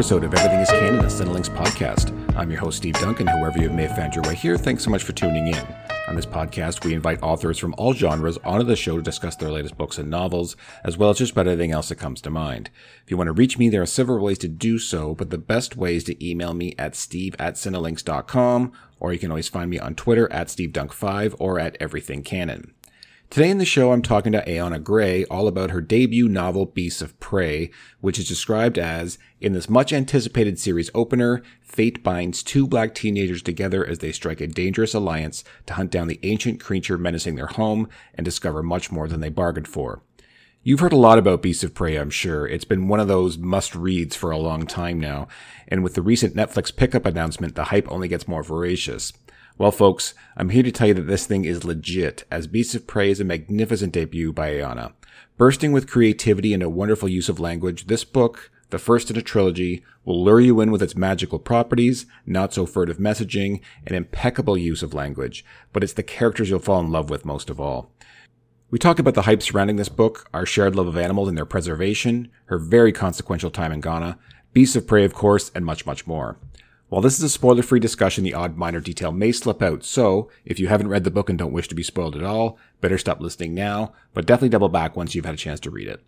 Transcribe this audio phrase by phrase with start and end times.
[0.00, 2.34] episode of Everything is Canon, a Cinelinx podcast.
[2.34, 3.26] I'm your host, Steve Duncan.
[3.26, 5.66] Whoever you may have found your way here, thanks so much for tuning in.
[6.08, 9.50] On this podcast, we invite authors from all genres onto the show to discuss their
[9.50, 12.70] latest books and novels, as well as just about anything else that comes to mind.
[13.04, 15.36] If you want to reach me, there are several ways to do so, but the
[15.36, 19.68] best way is to email me at steve at cinelinx.com, or you can always find
[19.68, 22.70] me on Twitter at stevedunk5 or at everythingcanon.
[23.30, 27.00] Today in the show, I'm talking to Ayana Gray all about her debut novel, Beasts
[27.00, 32.66] of Prey, which is described as, in this much anticipated series opener, fate binds two
[32.66, 36.98] black teenagers together as they strike a dangerous alliance to hunt down the ancient creature
[36.98, 40.02] menacing their home and discover much more than they bargained for.
[40.64, 42.48] You've heard a lot about Beasts of Prey, I'm sure.
[42.48, 45.28] It's been one of those must reads for a long time now.
[45.68, 49.12] And with the recent Netflix pickup announcement, the hype only gets more voracious.
[49.60, 52.86] Well, folks, I'm here to tell you that this thing is legit, as Beasts of
[52.86, 54.94] Prey is a magnificent debut by Ayana.
[55.36, 59.20] Bursting with creativity and a wonderful use of language, this book, the first in a
[59.20, 64.56] trilogy, will lure you in with its magical properties, not so furtive messaging, and impeccable
[64.56, 67.92] use of language, but it's the characters you'll fall in love with most of all.
[68.70, 71.44] We talk about the hype surrounding this book, our shared love of animals and their
[71.44, 74.18] preservation, her very consequential time in Ghana,
[74.54, 76.38] Beasts of Prey, of course, and much, much more.
[76.90, 80.28] While this is a spoiler free discussion, the odd minor detail may slip out, so
[80.44, 82.98] if you haven't read the book and don't wish to be spoiled at all, better
[82.98, 86.02] stop listening now, but definitely double back once you've had a chance to read it.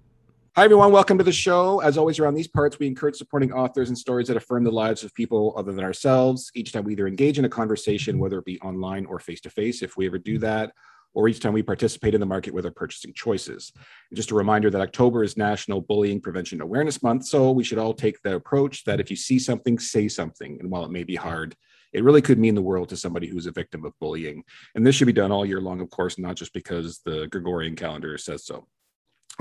[0.56, 0.91] Hi, everyone.
[0.91, 1.78] Welcome to the show.
[1.78, 5.05] As always, around these parts, we encourage supporting authors and stories that affirm the lives
[5.05, 6.50] of people other than ourselves.
[6.56, 9.50] Each time we either engage in a conversation, whether it be online or face to
[9.50, 10.72] face, if we ever do that,
[11.14, 13.72] or each time we participate in the market with our purchasing choices.
[14.10, 17.78] And just a reminder that October is National Bullying Prevention Awareness Month, so we should
[17.78, 20.59] all take the approach that if you see something, say something.
[20.60, 21.54] And while it may be hard,
[21.92, 24.44] it really could mean the world to somebody who's a victim of bullying.
[24.75, 27.76] And this should be done all year long, of course, not just because the Gregorian
[27.76, 28.66] calendar says so.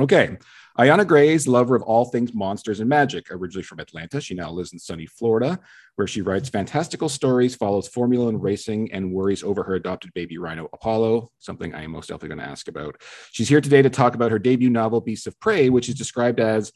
[0.01, 0.37] Okay.
[0.79, 3.29] Ayana Gray is lover of all things monsters and magic.
[3.29, 5.59] Originally from Atlanta, she now lives in sunny Florida,
[5.95, 10.37] where she writes fantastical stories, follows Formula and racing, and worries over her adopted baby
[10.37, 12.95] rhino Apollo, something I am most definitely going to ask about.
[13.31, 16.39] She's here today to talk about her debut novel, Beasts of Prey, which is described
[16.39, 16.71] as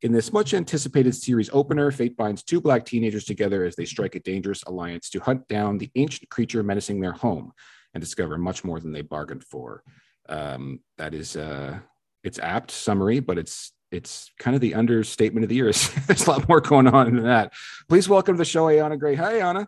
[0.00, 4.14] in this much anticipated series opener, fate binds two black teenagers together as they strike
[4.14, 7.52] a dangerous alliance to hunt down the ancient creature menacing their home
[7.92, 9.82] and discover much more than they bargained for.
[10.28, 11.80] Um, that is uh,
[12.24, 15.64] it's apt summary, but it's it's kind of the understatement of the year.
[16.06, 17.52] There's a lot more going on than that.
[17.88, 19.14] Please welcome to the show, Ayana Gray.
[19.14, 19.66] Hi, Ayana.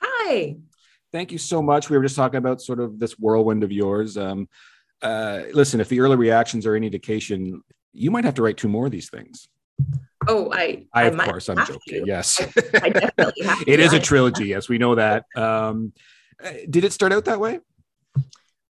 [0.00, 0.56] Hi.
[1.12, 1.90] Thank you so much.
[1.90, 4.16] We were just talking about sort of this whirlwind of yours.
[4.16, 4.48] Um,
[5.02, 7.62] uh, listen, if the early reactions are any indication,
[7.92, 9.48] you might have to write two more of these things.
[10.28, 12.00] Oh, I, I, I of course, I'm joking.
[12.00, 12.06] To.
[12.06, 14.46] Yes, I, I definitely have it is a trilogy.
[14.46, 15.24] Yes, we know that.
[15.36, 15.92] Um,
[16.42, 17.60] uh, did it start out that way?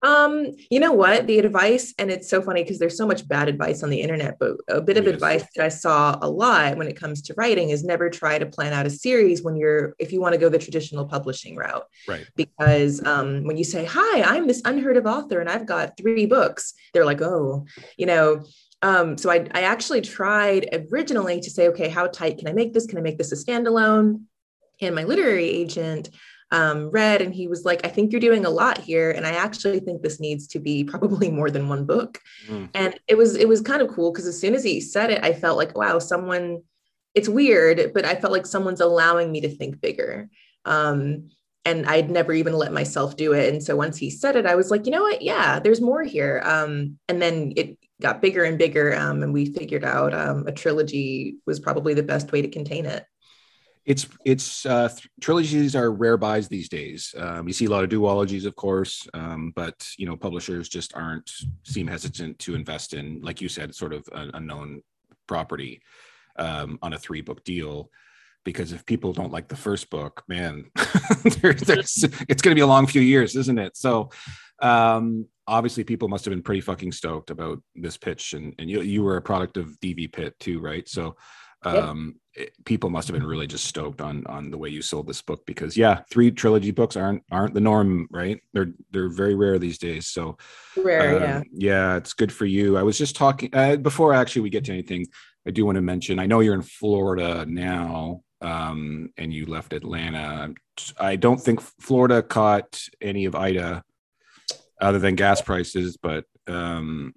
[0.03, 1.27] Um, you know what?
[1.27, 4.37] The advice, and it's so funny because there's so much bad advice on the internet,
[4.37, 5.13] but a bit of yes.
[5.13, 8.45] advice that I saw a lot when it comes to writing is never try to
[8.45, 11.87] plan out a series when you're if you want to go the traditional publishing route.
[12.07, 12.27] Right.
[12.35, 16.25] Because um, when you say, Hi, I'm this unheard of author and I've got three
[16.25, 17.65] books, they're like, Oh,
[17.97, 18.43] you know,
[18.81, 22.73] um, so I, I actually tried originally to say, okay, how tight can I make
[22.73, 22.85] this?
[22.85, 24.23] Can I make this a standalone?
[24.81, 26.09] And my literary agent
[26.53, 29.09] um, read and he was like, I think you're doing a lot here.
[29.09, 32.21] And I actually think this needs to be probably more than one book.
[32.47, 32.69] Mm.
[32.75, 35.23] And it was, it was kind of cool because as soon as he said it,
[35.23, 36.61] I felt like, wow, someone,
[37.15, 40.29] it's weird, but I felt like someone's allowing me to think bigger.
[40.65, 41.29] Um,
[41.65, 43.51] and I'd never even let myself do it.
[43.51, 45.21] And so once he said it, I was like, you know what?
[45.21, 46.41] Yeah, there's more here.
[46.43, 48.95] Um, and then it got bigger and bigger.
[48.95, 52.85] Um, and we figured out um, a trilogy was probably the best way to contain
[52.85, 53.05] it
[53.85, 57.13] it's it's uh, th- trilogies are rare buys these days.
[57.17, 60.95] Um, you see a lot of duologies, of course, um, but you know publishers just
[60.95, 61.29] aren't
[61.63, 64.81] seem hesitant to invest in, like you said, sort of a, a known
[65.27, 65.81] property
[66.37, 67.89] um, on a three book deal.
[68.45, 70.65] Because if people don't like the first book, man,
[71.41, 73.77] there, it's going to be a long few years, isn't it?
[73.77, 74.09] So,
[74.61, 78.81] um, obviously, people must have been pretty fucking stoked about this pitch, and and you
[78.81, 80.87] you were a product of DV Pit too, right?
[80.87, 81.15] So,
[81.63, 85.07] um, it, people must have been really just stoked on on the way you sold
[85.07, 88.41] this book because yeah three trilogy books aren't aren't the norm right?
[88.53, 90.07] They're they're very rare these days.
[90.07, 90.37] So
[90.77, 91.41] rare yeah.
[91.53, 92.77] yeah it's good for you.
[92.77, 95.05] I was just talking uh, before actually we get to anything
[95.45, 99.73] i do want to mention i know you're in florida now um, and you left
[99.73, 100.53] atlanta.
[100.99, 103.83] I don't think florida caught any of ida
[104.81, 107.13] other than gas prices but um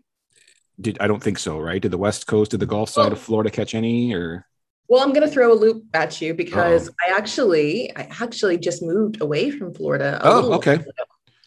[0.81, 1.81] did I don't think so, right?
[1.81, 4.47] Did the West Coast, did the Gulf side of Florida catch any or?
[4.89, 7.13] Well, I'm going to throw a loop at you because Uh-oh.
[7.13, 10.21] I actually, I actually just moved away from Florida.
[10.23, 10.85] oh, okay.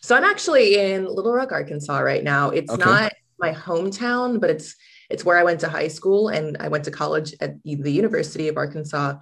[0.01, 2.49] So I'm actually in Little Rock, Arkansas right now.
[2.49, 2.83] It's okay.
[2.83, 4.75] not my hometown, but it's
[5.09, 8.47] it's where I went to high school and I went to college at the University
[8.47, 9.15] of Arkansas.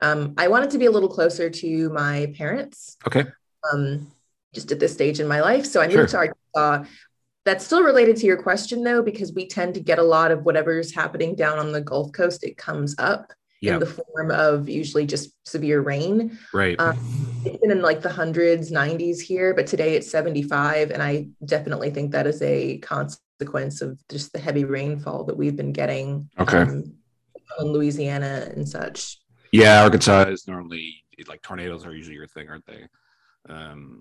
[0.00, 2.96] Um, I wanted to be a little closer to my parents.
[3.06, 3.24] Okay.
[3.72, 4.10] Um,
[4.54, 5.66] just at this stage in my life.
[5.66, 6.28] So I moved sure.
[6.28, 6.90] to Arkansas.
[7.44, 10.44] That's still related to your question though, because we tend to get a lot of
[10.44, 12.42] whatever's happening down on the Gulf Coast.
[12.42, 13.32] It comes up
[13.72, 16.38] in the form of usually just severe rain.
[16.52, 16.78] Right.
[16.78, 16.98] Um,
[17.44, 20.90] it's been in like the hundreds, 90s here, but today it's 75.
[20.90, 25.56] And I definitely think that is a consequence of just the heavy rainfall that we've
[25.56, 26.62] been getting okay.
[26.62, 26.94] Um,
[27.60, 29.18] in Louisiana and such.
[29.52, 32.88] Yeah, Arkansas is normally like tornadoes are usually your thing, aren't they?
[33.48, 33.98] Um,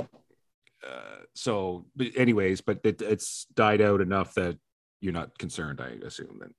[0.86, 4.57] uh, so, but anyways, but it, it's died out enough that
[5.00, 6.38] you're not concerned, I assume.
[6.39, 6.54] Then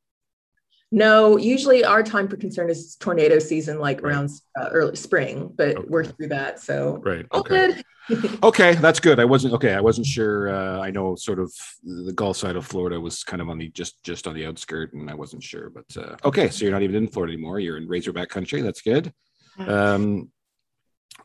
[0.94, 4.12] no, usually our time for concern is tornado season, like right.
[4.12, 5.86] around uh, early spring, but okay.
[5.88, 6.60] we're through that.
[6.60, 7.82] So right, okay,
[8.44, 9.18] okay, that's good.
[9.18, 9.74] I wasn't okay.
[9.74, 10.54] I wasn't sure.
[10.54, 11.52] Uh, I know sort of
[11.82, 14.92] the Gulf side of Florida was kind of on the just just on the outskirt,
[14.92, 15.68] and I wasn't sure.
[15.68, 17.58] But uh, okay, so you're not even in Florida anymore.
[17.58, 18.62] You're in Razorback country.
[18.62, 19.12] That's good.
[19.58, 20.30] Um,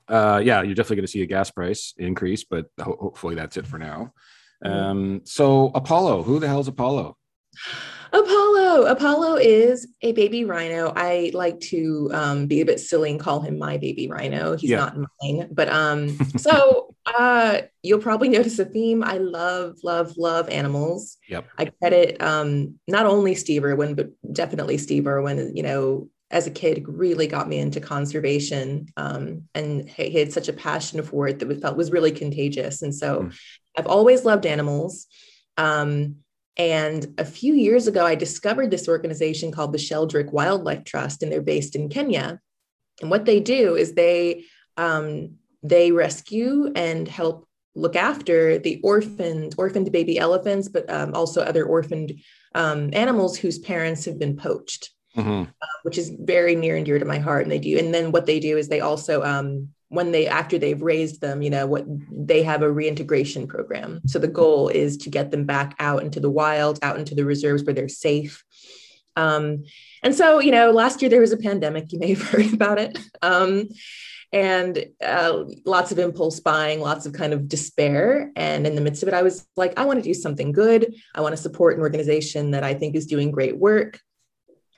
[0.08, 3.56] uh, yeah, you're definitely going to see a gas price increase, but ho- hopefully that's
[3.56, 4.14] it for now.
[4.66, 4.76] Mm-hmm.
[4.76, 7.16] Um, so Apollo, who the hell's Apollo?
[8.12, 8.86] Apollo.
[8.86, 10.92] Apollo is a baby rhino.
[10.96, 14.56] I like to um, be a bit silly and call him my baby rhino.
[14.58, 14.78] He's yeah.
[14.78, 19.04] not mine, but um, so uh, you'll probably notice a theme.
[19.04, 21.18] I love, love, love animals.
[21.28, 21.48] Yep.
[21.58, 25.56] I credit um, not only Steve Irwin, but definitely Steve Irwin.
[25.56, 30.48] You know, as a kid, really got me into conservation, um, and he had such
[30.48, 32.82] a passion for it that we felt was really contagious.
[32.82, 33.40] And so, mm.
[33.78, 35.08] I've always loved animals.
[35.58, 36.18] Um,
[36.60, 41.32] and a few years ago, I discovered this organization called the Sheldrick Wildlife Trust, and
[41.32, 42.42] they're based in Kenya.
[43.02, 44.44] And what they do is they
[44.76, 51.42] um, they rescue and help look after the orphaned orphaned baby elephants, but um, also
[51.42, 52.20] other orphaned
[52.54, 55.44] um, animals whose parents have been poached, mm-hmm.
[55.44, 57.44] uh, which is very near and dear to my heart.
[57.44, 57.78] And they do.
[57.78, 61.42] And then what they do is they also um, when they after they've raised them
[61.42, 64.02] you know what they have a reintegration program.
[64.06, 67.26] So the goal is to get them back out into the wild out into the
[67.26, 68.44] reserves where they're safe.
[69.16, 69.64] Um,
[70.02, 72.80] and so you know last year there was a pandemic you may have heard about
[72.80, 72.98] it.
[73.22, 73.70] Um,
[74.32, 78.32] and uh, lots of impulse buying lots of kind of despair.
[78.36, 80.94] And in the midst of it i was like i want to do something good.
[81.16, 84.00] I want to support an organization that i think is doing great work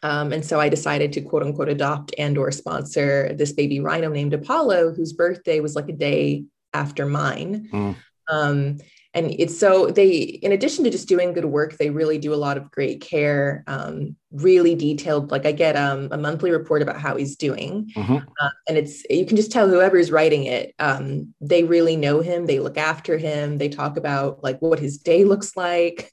[0.03, 4.09] um, and so I decided to quote unquote adopt and or sponsor this baby rhino
[4.09, 7.69] named Apollo, whose birthday was like a day after mine.
[7.71, 7.95] Mm.
[8.30, 8.77] Um,
[9.13, 12.36] and it's so they, in addition to just doing good work, they really do a
[12.36, 15.31] lot of great care, um, really detailed.
[15.31, 18.15] Like I get um, a monthly report about how he's doing, mm-hmm.
[18.15, 22.45] uh, and it's you can just tell whoever's writing it, um, they really know him.
[22.45, 23.57] They look after him.
[23.57, 26.09] They talk about like what his day looks like.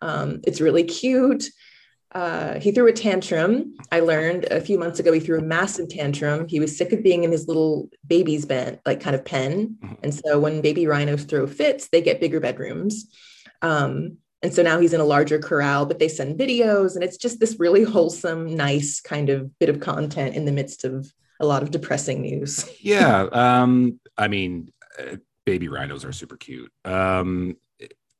[0.00, 1.50] Um, it's really cute
[2.18, 3.76] uh, he threw a tantrum.
[3.92, 6.48] I learned a few months ago he threw a massive tantrum.
[6.48, 9.76] He was sick of being in his little baby's bed, like kind of pen.
[9.80, 9.94] Mm-hmm.
[10.02, 13.06] And so when baby rhinos throw fits, they get bigger bedrooms.
[13.62, 17.16] Um, and so now he's in a larger corral, but they send videos, and it's
[17.16, 21.46] just this really wholesome, nice kind of bit of content in the midst of a
[21.46, 22.68] lot of depressing news.
[22.80, 26.72] yeah, um, I mean, uh, baby rhinos are super cute.
[26.84, 27.56] Um,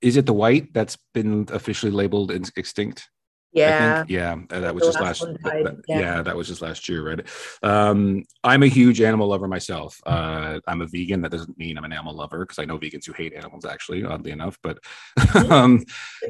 [0.01, 3.11] is it the white that's been officially labeled extinct?
[3.59, 4.05] Yeah.
[4.09, 4.37] yeah.
[4.49, 5.99] That was the just last, last that, yeah.
[5.99, 6.23] yeah.
[6.23, 7.27] that was just last year, right?
[7.63, 10.01] Um, I'm a huge animal lover myself.
[10.07, 11.23] Uh, I'm a vegan.
[11.23, 14.05] That doesn't mean I'm an animal lover because I know vegans who hate animals, actually,
[14.05, 14.59] oddly enough.
[14.63, 14.79] But,
[15.19, 15.53] mm-hmm.
[15.53, 15.85] um,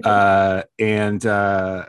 [0.05, 1.85] uh, and, uh,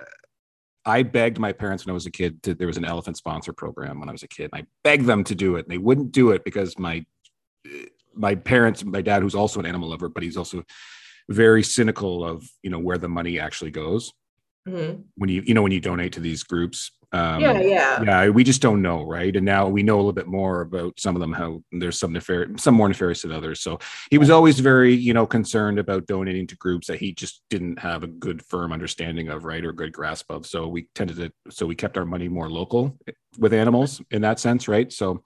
[0.86, 3.53] I begged my parents when I was a kid to, there was an elephant sponsor
[3.53, 4.50] program when I was a kid.
[4.53, 7.05] and I begged them to do it and they wouldn't do it because my,
[8.15, 10.63] my parents, my dad, who's also an animal lover, but he's also
[11.29, 14.13] very cynical of, you know, where the money actually goes
[14.69, 15.01] mm-hmm.
[15.15, 18.03] when you you know when you donate to these groups um, yeah yeah.
[18.03, 19.35] yeah we just don't know right?
[19.35, 22.13] And now we know a little bit more about some of them how there's some
[22.13, 23.61] nefarious some more nefarious than others.
[23.61, 23.79] So
[24.11, 27.79] he was always very you know concerned about donating to groups that he just didn't
[27.79, 30.45] have a good firm understanding of right or good grasp of.
[30.45, 32.97] So we tended to so we kept our money more local
[33.39, 34.91] with animals in that sense right?
[34.91, 35.23] So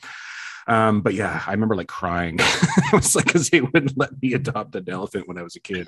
[0.68, 2.38] um, but yeah, I remember like crying.
[2.40, 5.60] it was like because they wouldn't let me adopt an elephant when I was a
[5.60, 5.88] kid.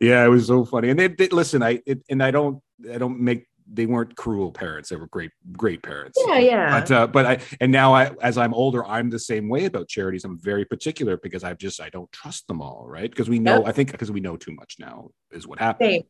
[0.00, 0.90] Yeah, it was so funny.
[0.90, 4.50] And they, they listen, I it, and I don't I don't make they weren't cruel
[4.50, 4.88] parents.
[4.88, 6.18] They were great, great parents.
[6.26, 6.80] Yeah, yeah.
[6.80, 9.88] But uh, but I and now I as I'm older, I'm the same way about
[9.88, 10.24] charities.
[10.24, 13.10] I'm very particular because I've just I don't trust them all, right?
[13.10, 13.66] Because we know yep.
[13.66, 16.04] I think because we know too much now is what happened.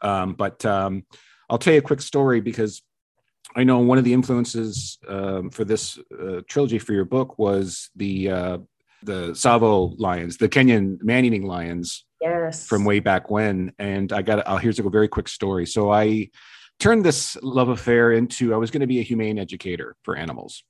[0.00, 1.04] Um, but um,
[1.48, 2.82] I'll tell you a quick story because
[3.54, 7.90] I know one of the influences um, for this uh, trilogy for your book was
[7.96, 8.58] the uh,
[9.02, 13.72] the Tsavo lions, the Kenyan man-eating lions, yes, from way back when.
[13.78, 15.66] And I got, I'll here's a very quick story.
[15.66, 16.30] So I
[16.78, 20.62] turned this love affair into I was going to be a humane educator for animals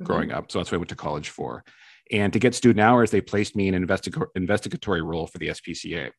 [0.00, 0.04] Mhm.
[0.06, 0.50] growing up.
[0.50, 1.64] So that's what I went to college for.
[2.12, 5.48] And to get student hours, they placed me in an investiga- investigatory role for the
[5.48, 6.10] SPCA.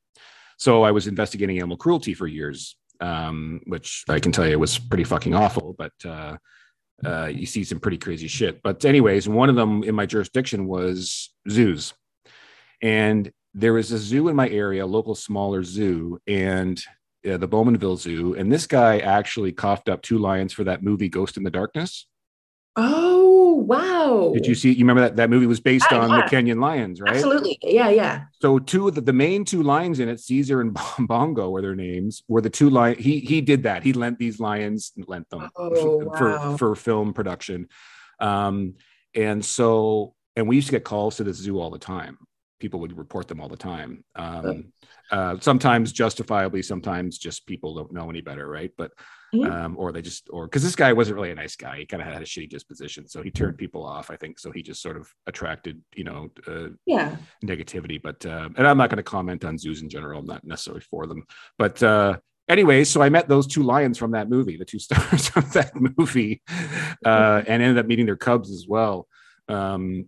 [0.58, 4.78] So I was investigating animal cruelty for years, um, which I can tell you was
[4.78, 5.76] pretty fucking awful.
[5.78, 6.38] But uh,
[7.04, 8.62] uh, you see some pretty crazy shit.
[8.62, 11.94] But anyways, one of them in my jurisdiction was zoos,
[12.82, 16.82] and there was a zoo in my area, a local smaller zoo, and
[17.30, 18.34] uh, the Bowmanville Zoo.
[18.36, 22.08] And this guy actually coughed up two lions for that movie Ghost and the Darkness.
[22.76, 24.32] Oh, wow.
[24.34, 24.72] Did you see?
[24.72, 26.28] You remember that that movie was based Yeah, on yeah.
[26.28, 27.16] the Kenyan lions, right?
[27.16, 27.58] Absolutely.
[27.62, 28.24] Yeah, yeah.
[28.42, 31.76] So two of the, the main two lions in it, Caesar and Bongo, were their
[31.76, 32.24] names.
[32.28, 32.98] Were the two lion?
[32.98, 33.84] He he did that.
[33.84, 36.58] He lent these lions, lent them Oh, for wow.
[36.58, 37.68] for film production.
[38.20, 38.76] Um,
[39.16, 42.18] and so, and we used to get calls to the zoo all the time.
[42.62, 44.04] People would report them all the time.
[44.16, 44.72] Um,
[45.10, 48.72] uh, sometimes justifiably, sometimes just people don't know any better, right?
[48.78, 48.92] But
[49.34, 49.50] Mhm.
[49.50, 51.78] um, or they just or because this guy wasn't really a nice guy.
[51.80, 54.12] He kind of had a shitty disposition, so he turned people off.
[54.12, 54.52] I think so.
[54.52, 57.16] He just sort of attracted, you know, uh, Yeah.
[57.44, 58.00] negativity.
[58.02, 60.20] But uh, and I'm not going to comment on zoos in general.
[60.20, 61.24] I'm not necessarily for them.
[61.58, 65.30] But uh, anyway, so I met those two lions from that movie, the two stars
[65.30, 66.42] from that movie,
[67.06, 69.08] uh, and ended up meeting their cubs as well.
[69.48, 70.06] Um,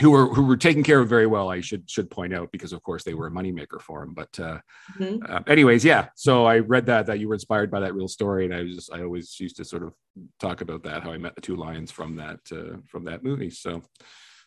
[0.00, 2.72] who were who were taken care of very well, I should should point out, because
[2.72, 4.14] of course they were a moneymaker for him.
[4.14, 4.58] But uh,
[4.98, 5.28] Mhm.
[5.28, 6.08] uh, anyways, yeah.
[6.14, 8.74] So I read that that you were inspired by that real story, and I was
[8.76, 9.92] just I always used to sort of
[10.38, 13.50] talk about that how I met the two lions from that uh, from that movie.
[13.50, 13.82] So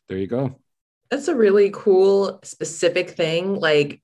[0.07, 0.59] there you go.
[1.09, 3.55] That's a really cool, specific thing.
[3.55, 4.01] Like,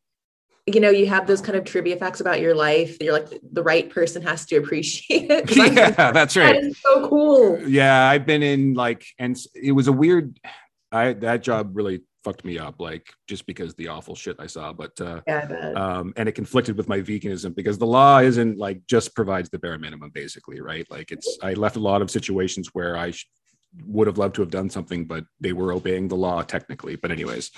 [0.65, 2.97] you know, you have those kind of trivia facts about your life.
[2.99, 5.49] You're like, the right person has to appreciate it.
[5.55, 6.63] Yeah, that's That right.
[6.65, 7.61] is so cool.
[7.65, 10.37] Yeah, I've been in like, and it was a weird.
[10.91, 14.73] I that job really fucked me up, like just because the awful shit I saw.
[14.73, 18.85] But uh, Yeah, um, and it conflicted with my veganism because the law isn't like
[18.87, 20.85] just provides the bare minimum, basically, right?
[20.89, 23.13] Like it's I left a lot of situations where I
[23.85, 26.95] would have loved to have done something, but they were obeying the law technically.
[26.95, 27.51] But anyways,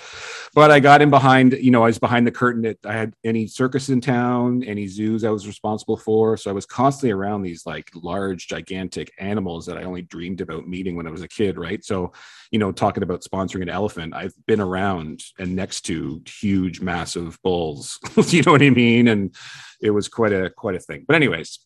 [0.54, 2.62] but I got in behind, you know, I was behind the curtain.
[2.62, 6.54] That I had any circus in town, any zoos I was responsible for, so I
[6.54, 11.06] was constantly around these like large, gigantic animals that I only dreamed about meeting when
[11.06, 11.84] I was a kid, right?
[11.84, 12.12] So,
[12.50, 17.38] you know, talking about sponsoring an elephant, I've been around and next to huge, massive
[17.42, 17.98] bulls.
[18.28, 19.08] you know what I mean?
[19.08, 19.34] And
[19.80, 21.04] it was quite a quite a thing.
[21.06, 21.58] But anyways,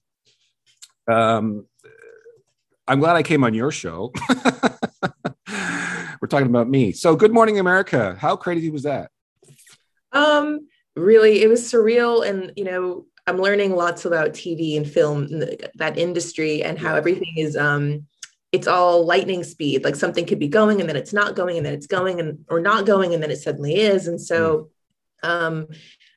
[1.11, 1.66] um,
[2.86, 4.12] I'm glad I came on your show.
[6.20, 6.92] We're talking about me.
[6.92, 8.16] So, Good Morning America.
[8.18, 9.10] How crazy was that?
[10.12, 15.28] Um, really, it was surreal, and you know, I'm learning lots about TV and film,
[15.76, 17.56] that industry, and how everything is.
[17.56, 18.06] Um,
[18.52, 19.82] it's all lightning speed.
[19.82, 22.44] Like something could be going, and then it's not going, and then it's going, and
[22.48, 24.08] or not going, and then it suddenly is.
[24.08, 24.68] And so,
[25.22, 25.68] um,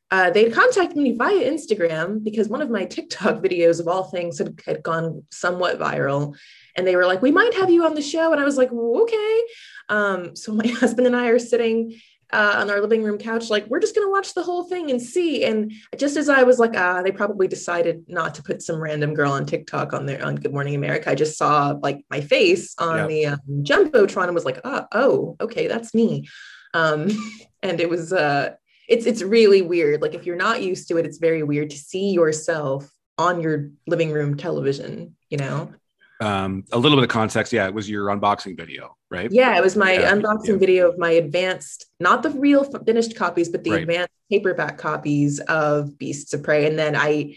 [0.10, 4.38] uh, they contacted me via Instagram because one of my TikTok videos of all things
[4.38, 6.36] had, had gone somewhat viral.
[6.76, 8.32] And they were like, we might have you on the show.
[8.32, 9.42] And I was like, okay.
[9.90, 12.00] Um, so my husband and I are sitting
[12.32, 14.92] uh, on our living room couch, like, we're just going to watch the whole thing
[14.92, 15.46] and see.
[15.46, 19.14] And just as I was like, ah, they probably decided not to put some random
[19.14, 21.10] girl on TikTok on their on Good Morning America.
[21.10, 25.38] I just saw like my face on the um, Jumbotron and was like, oh, oh,
[25.40, 26.28] okay, that's me.
[26.74, 27.08] Um,
[27.64, 28.56] and it was, uh,
[28.88, 30.02] it's it's really weird.
[30.02, 33.70] Like if you're not used to it, it's very weird to see yourself on your
[33.88, 35.16] living room television.
[35.30, 35.74] You know?
[36.20, 37.54] Um, a little bit of context.
[37.54, 39.32] Yeah, it was your unboxing video, right?
[39.32, 40.56] Yeah, it was my Yeah, unboxing yeah.
[40.58, 43.82] video of my advanced, not the real finished copies, but the Right.
[43.82, 46.66] advanced paperback copies of Beasts of Prey.
[46.66, 47.36] And then I,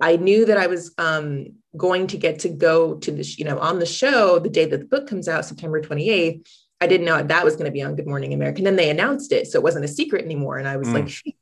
[0.00, 3.44] I knew that I was um, going to get to go to the, sh- you
[3.44, 6.48] know, on the show the day that the book comes out, September 28th.
[6.80, 8.58] I didn't know that was going to be on Good Morning America.
[8.58, 10.58] And then they announced it, so it wasn't a secret anymore.
[10.58, 10.94] And I was Mm.
[10.94, 11.34] like,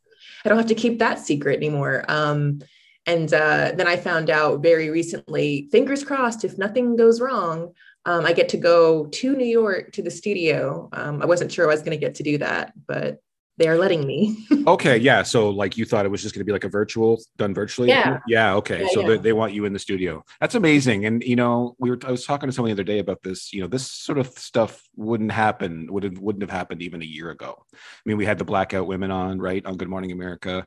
[0.44, 2.04] I don't have to keep that secret anymore.
[2.08, 2.60] Um,
[3.06, 7.74] and uh, then I found out very recently, fingers crossed, if nothing goes wrong,
[8.06, 10.88] um, I get to go to New York to the studio.
[10.92, 13.20] Um, I wasn't sure I was going to get to do that, but
[13.56, 14.46] they are letting me.
[14.66, 15.22] Okay, yeah.
[15.22, 17.88] So, like, you thought it was just going to be like a virtual done virtually?
[17.88, 18.20] Yeah.
[18.26, 18.54] Yeah.
[18.54, 18.80] Okay.
[18.80, 19.08] Yeah, so yeah.
[19.08, 20.24] They, they want you in the studio.
[20.40, 21.04] That's amazing.
[21.04, 21.98] And you know, we were.
[22.06, 23.52] I was talking to someone the other day about this.
[23.52, 25.86] You know, this sort of stuff wouldn't happen.
[25.90, 27.62] Would have wouldn't have happened even a year ago.
[27.74, 30.66] I mean, we had the blackout women on right on Good Morning America.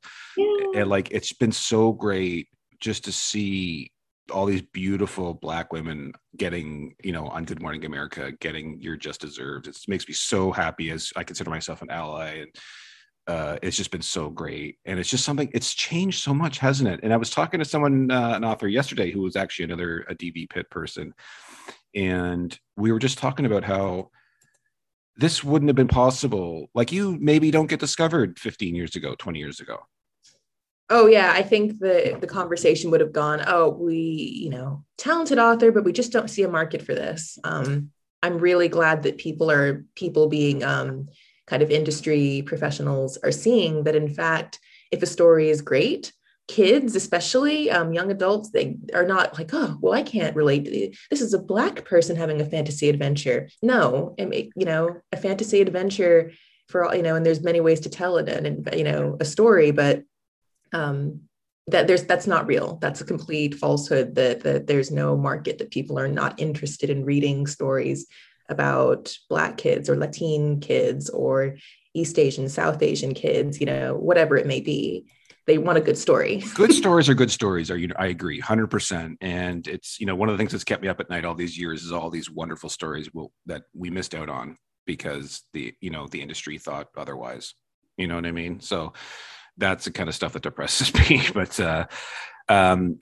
[0.76, 3.92] and like it's been so great just to see
[4.32, 9.22] all these beautiful black women getting you know on good morning america getting your just
[9.22, 9.68] deserved.
[9.68, 12.56] It makes me so happy as i consider myself an ally and
[13.28, 14.78] uh, it's just been so great.
[14.86, 17.02] And it's just something it's changed so much hasn't it?
[17.04, 20.16] And i was talking to someone uh, an author yesterday who was actually another a
[20.16, 21.14] DV Pit person
[21.94, 24.12] and we were just talking about how
[25.18, 26.70] this wouldn't have been possible.
[26.76, 29.80] Like you maybe don't get discovered 15 years ago 20 years ago
[30.90, 35.38] Oh yeah, I think the the conversation would have gone, oh, we, you know, talented
[35.38, 37.38] author, but we just don't see a market for this.
[37.44, 37.92] Um,
[38.24, 41.08] I'm really glad that people are people being um,
[41.46, 44.60] kind of industry professionals are seeing that in fact,
[44.92, 46.14] if a story is great,
[46.48, 50.72] kids, especially um, young adults, they are not like, oh, well, I can't relate to
[51.12, 51.22] this.
[51.22, 53.50] Is a black person having a fantasy adventure?
[53.62, 56.32] No, and you know, a fantasy adventure
[56.70, 59.26] for all you know, and there's many ways to tell it, and you know, a
[59.26, 60.04] story, but
[60.74, 61.22] um,
[61.68, 62.78] that there's that's not real.
[62.82, 64.16] That's a complete falsehood.
[64.16, 68.08] That that there's no market that people are not interested in reading stories
[68.50, 71.58] about Black kids or Latin kids or
[71.94, 73.60] East Asian, South Asian kids.
[73.60, 75.06] You know, whatever it may be.
[75.46, 76.44] They want a good story.
[76.56, 77.72] good stories are good stories.
[77.72, 77.90] Are you?
[77.98, 79.18] I agree, hundred percent.
[79.22, 81.36] And it's you know one of the things that's kept me up at night all
[81.36, 85.74] these years is all these wonderful stories will, that we missed out on because the
[85.80, 87.54] you know the industry thought otherwise.
[87.98, 88.60] You know what I mean?
[88.60, 88.94] So
[89.58, 91.22] that's the kind of stuff that depresses me.
[91.34, 91.86] but uh,
[92.50, 93.00] um,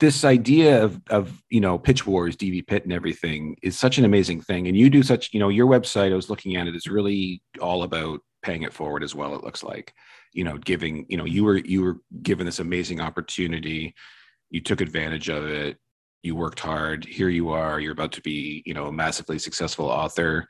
[0.00, 4.04] this idea of, of you know pitch wars, DV Pit, and everything is such an
[4.04, 4.66] amazing thing.
[4.68, 6.12] And you do such you know your website.
[6.12, 9.34] I was looking at it is really all about paying it forward as well.
[9.34, 9.94] It looks like
[10.32, 13.94] you know giving you know you were you were given this amazing opportunity.
[14.50, 15.78] You took advantage of it.
[16.22, 17.04] You worked hard.
[17.04, 17.80] Here you are.
[17.80, 20.48] You're about to be you know a massively successful author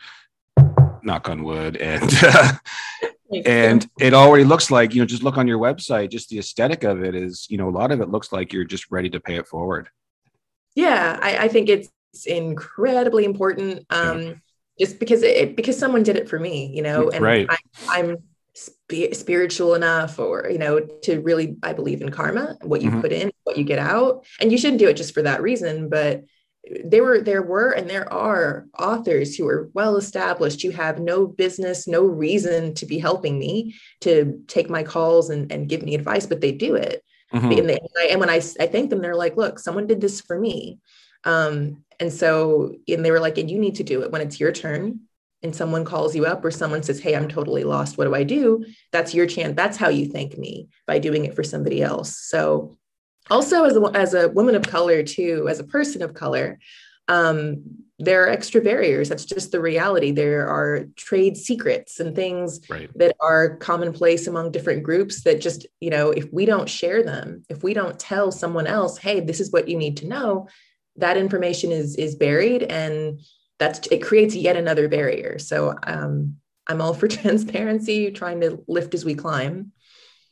[1.03, 2.53] knock on wood and uh,
[3.47, 6.85] and it already looks like you know just look on your website just the aesthetic
[6.85, 9.21] of it is you know a lot of it looks like you're just ready to
[9.21, 9.89] pay it forward
[10.75, 11.91] yeah i, I think it's
[12.27, 14.35] incredibly important um yeah.
[14.79, 17.49] just because it because someone did it for me you know and right.
[17.89, 18.19] I, am
[18.55, 23.01] sp- spiritual enough or you know to really i believe in karma what you mm-hmm.
[23.01, 25.89] put in what you get out and you shouldn't do it just for that reason
[25.89, 26.25] but
[26.85, 31.27] there were there were and there are authors who are well established you have no
[31.27, 35.95] business no reason to be helping me to take my calls and, and give me
[35.95, 37.03] advice but they do it.
[37.33, 37.51] Mm-hmm.
[37.51, 40.39] and, they, and when I, I thank them they're like look someone did this for
[40.39, 40.79] me.
[41.25, 44.41] Um, and so and they were like and you need to do it when it's
[44.41, 45.01] your turn.
[45.43, 47.99] And someone calls you up or someone says hey i'm totally lost.
[47.99, 49.55] What do i do that's your chance.
[49.55, 52.17] That's how you thank me by doing it for somebody else.
[52.17, 52.79] So
[53.31, 56.59] also as a, as a woman of color too as a person of color
[57.09, 57.63] um,
[57.99, 59.09] there are extra barriers.
[59.09, 60.11] That's just the reality.
[60.11, 62.91] There are trade secrets and things right.
[62.99, 67.45] that are commonplace among different groups that just you know if we don't share them
[67.49, 70.49] if we don't tell someone else hey this is what you need to know
[70.97, 73.21] that information is is buried and
[73.59, 75.39] that's it creates yet another barrier.
[75.39, 79.73] So um, i'm all for transparency trying to lift as we climb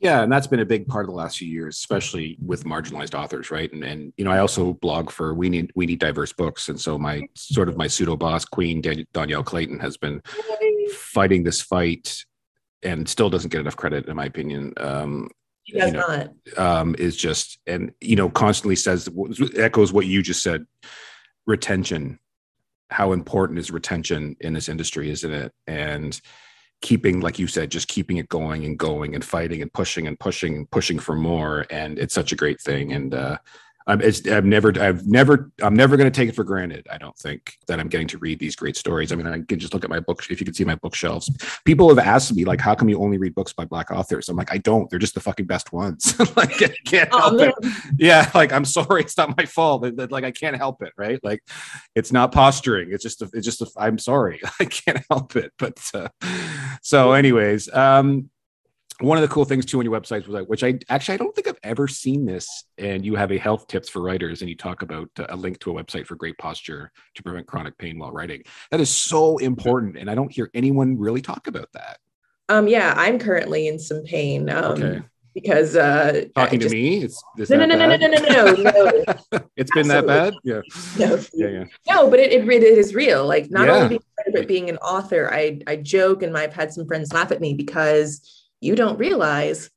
[0.03, 3.15] yeah, and that's been a big part of the last few years, especially with marginalized
[3.15, 3.73] authors, right?
[3.73, 6.79] And and you know, I also blog for we need we need diverse books, and
[6.79, 10.21] so my sort of my pseudo boss, Queen Dan- Dhonielle Clayton, has been
[10.93, 12.25] fighting this fight,
[12.83, 14.73] and still doesn't get enough credit, in my opinion.
[14.77, 15.31] Um,
[15.63, 16.59] he does you know, not.
[16.59, 19.09] Um, is just and you know constantly says
[19.57, 20.67] echoes what you just said.
[21.47, 22.19] Retention,
[22.91, 25.53] how important is retention in this industry, isn't it?
[25.69, 26.21] And
[26.83, 30.19] keeping like you said just keeping it going and going and fighting and pushing and
[30.19, 31.67] pushing and pushing for more.
[31.71, 32.93] And it's such a great thing.
[32.93, 33.39] And uh
[33.87, 36.87] I'm, I've never, I've never, I'm never going to take it for granted.
[36.91, 39.13] I don't think that I'm getting to read these great stories.
[39.13, 40.29] I mean, I can just look at my books.
[40.31, 41.31] If you can see my bookshelves,
[41.65, 44.29] people have asked me like, how come you only read books by black authors?
[44.29, 46.19] I'm like, I don't, they're just the fucking best ones.
[46.37, 47.53] like, I can't oh, help man.
[47.63, 47.95] it.
[47.99, 48.31] Yeah.
[48.35, 49.03] Like, I'm sorry.
[49.03, 49.85] It's not my fault.
[50.11, 50.93] Like, I can't help it.
[50.97, 51.19] Right.
[51.23, 51.43] Like,
[51.95, 52.93] it's not posturing.
[52.93, 54.41] It's just, a, it's just, i am sorry.
[54.61, 55.53] I can't help it.
[55.59, 56.09] But, uh,
[56.83, 58.31] so anyways, um,
[59.03, 61.17] one of the cool things too on your websites was like, which I actually I
[61.19, 62.65] don't think I've ever seen this.
[62.79, 65.59] And you have a health tips for writers, and you talk about uh, a link
[65.61, 68.43] to a website for great posture to prevent chronic pain while writing.
[68.71, 71.99] That is so important, and I don't hear anyone really talk about that.
[72.49, 74.49] Um, yeah, I'm currently in some pain.
[74.51, 75.03] Um, okay.
[75.35, 79.41] Because uh, talking just, to me, it's no, no, no, no, no, no, no, no,
[79.57, 80.61] It's been that bad, yeah.
[80.99, 81.65] No, yeah, yeah.
[81.89, 83.27] No, but it, it, it is real.
[83.27, 83.75] Like not yeah.
[83.75, 84.01] only
[84.35, 87.55] being, being an author, I I joke and I've had some friends laugh at me
[87.55, 89.71] because you don't realize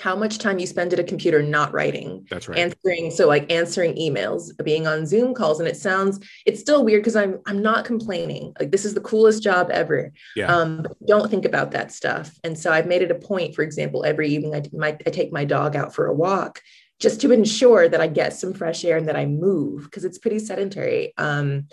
[0.00, 2.58] how much time you spend at a computer not writing that's right.
[2.58, 7.00] answering so like answering emails being on zoom calls and it sounds it's still weird
[7.00, 8.52] because i'm i'm not complaining.
[8.58, 10.12] Like this is the coolest job ever.
[10.34, 10.54] Yeah.
[10.54, 12.36] um don't think about that stuff.
[12.42, 15.32] And so i've made it a point for example every evening i, my, I take
[15.32, 16.60] my dog out for a walk
[16.98, 20.18] just to ensure that i get some fresh air and that i move because it's
[20.18, 21.14] pretty sedentary.
[21.16, 21.68] Um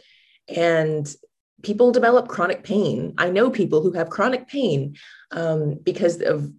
[0.48, 1.12] and
[1.64, 3.14] people develop chronic pain.
[3.18, 4.96] I know people who have chronic pain
[5.32, 6.52] um, because of,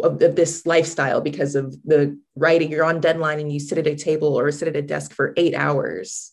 [0.00, 2.70] of, of, this lifestyle, because of the writing.
[2.70, 5.32] You're on deadline and you sit at a table or sit at a desk for
[5.36, 6.32] eight hours,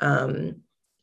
[0.00, 0.62] um,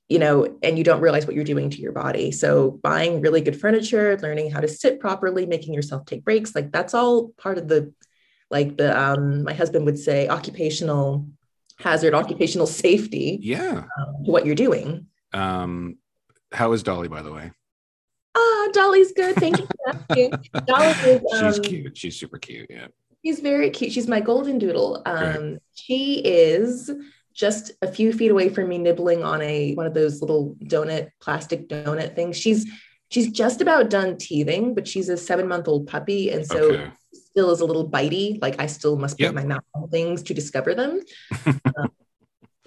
[0.09, 2.31] you know, and you don't realize what you're doing to your body.
[2.31, 6.71] So buying really good furniture, learning how to sit properly, making yourself take breaks, like
[6.71, 7.93] that's all part of the
[8.49, 11.27] like the um, my husband would say occupational
[11.79, 13.39] hazard, occupational safety.
[13.41, 13.83] Yeah.
[13.99, 15.07] Um, what you're doing.
[15.33, 15.97] Um,
[16.51, 17.51] how is Dolly, by the way?
[18.35, 19.35] Ah, Dolly's good.
[19.37, 19.59] Thank
[20.15, 20.31] you.
[20.67, 21.97] Dolly is, um, She's cute.
[21.97, 22.67] She's super cute.
[22.69, 22.87] Yeah.
[23.25, 23.91] She's very cute.
[23.91, 25.01] She's my golden doodle.
[25.05, 26.91] Um, she is
[27.33, 31.09] just a few feet away from me, nibbling on a one of those little donut,
[31.19, 32.37] plastic donut things.
[32.37, 32.65] She's
[33.09, 36.91] she's just about done teething, but she's a seven month old puppy, and so Okay.
[37.13, 38.41] still is a little bitey.
[38.41, 39.33] Like I still must put Yep.
[39.33, 41.01] my mouth on things to discover them.
[41.77, 41.89] Um,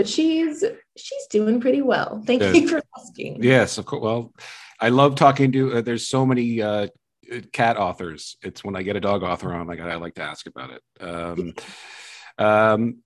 [0.01, 0.65] but she's
[0.97, 2.23] she's doing pretty well.
[2.25, 2.57] Thank Good.
[2.57, 3.43] you for asking.
[3.43, 4.03] Yes, of course.
[4.03, 4.33] Well,
[4.81, 5.75] I love talking to.
[5.75, 6.87] Uh, there's so many uh,
[7.53, 8.39] cat authors.
[8.41, 10.83] It's when I get a dog author on, like I like to ask about it.
[11.03, 11.53] Um,
[12.39, 12.97] um,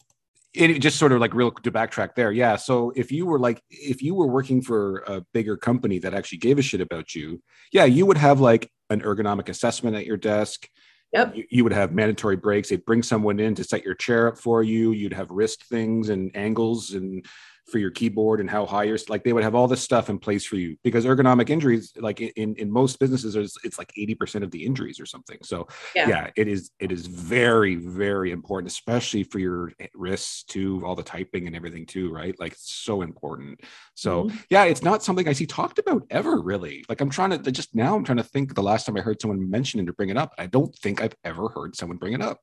[0.54, 2.30] it just sort of like real to backtrack there.
[2.30, 2.54] Yeah.
[2.54, 6.38] So if you were like, if you were working for a bigger company that actually
[6.38, 10.16] gave a shit about you, yeah, you would have like an ergonomic assessment at your
[10.16, 10.68] desk.
[11.14, 11.36] Yep.
[11.36, 12.68] You, you would have mandatory breaks.
[12.68, 14.90] They'd bring someone in to set your chair up for you.
[14.90, 17.24] You'd have wrist things and angles and
[17.66, 20.18] for your keyboard and how high you're like they would have all this stuff in
[20.18, 24.42] place for you because ergonomic injuries like in in most businesses it's, it's like 80%
[24.42, 26.08] of the injuries or something so Yeah.
[26.08, 26.30] yeah.
[26.36, 31.46] it is it is very very important especially for your wrists too all the typing
[31.46, 33.60] and everything too right like it's so important
[33.94, 34.44] so Mhm.
[34.50, 37.74] yeah it's not something i see talked about ever really like i'm trying to just
[37.74, 40.10] now i'm trying to think the last time i heard someone mention it or bring
[40.10, 42.40] it up i don't think i've ever heard someone bring it up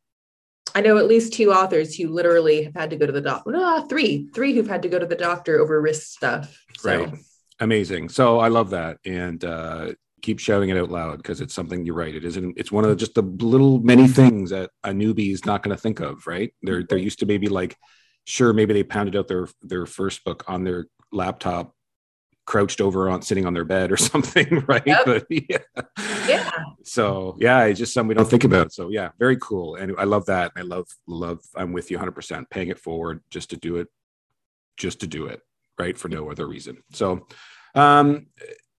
[0.74, 3.52] I know at least two authors who literally have had to go to the doctor.
[3.56, 6.58] Ah, three, three who've had to go to the doctor over wrist stuff.
[6.78, 7.14] So, Right.
[7.60, 9.92] amazing so i love that and uh
[10.24, 12.90] keep shouting it out loud because it's something you're right it isn't it's one of
[12.90, 16.26] the, just the little many things that a newbie is not going to think of
[16.26, 17.78] right they're they're used to maybe like
[18.26, 21.76] sure maybe they pounded out their their first book on their laptop
[22.46, 24.86] crouched over on sitting on their bed or something right?
[24.86, 25.06] Yep.
[25.06, 25.58] but yeah.
[26.28, 26.50] Yeah.
[26.84, 28.74] so yeah it's just something we don't think about.
[28.74, 29.76] So yeah very cool.
[29.76, 30.52] And i love that.
[30.56, 33.88] I love love i'm with you 100% paying it forward just to do it
[34.78, 35.42] just to do it
[35.78, 36.78] right for no other reason.
[36.94, 37.28] So
[37.76, 38.28] um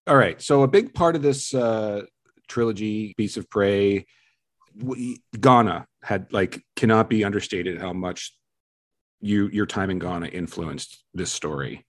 [0.05, 0.41] all right.
[0.41, 2.03] So a big part of this uh
[2.47, 4.05] trilogy beast of prey
[4.77, 8.35] w- ghana had like cannot be understated how much
[9.21, 11.85] you your time in ghana influenced this story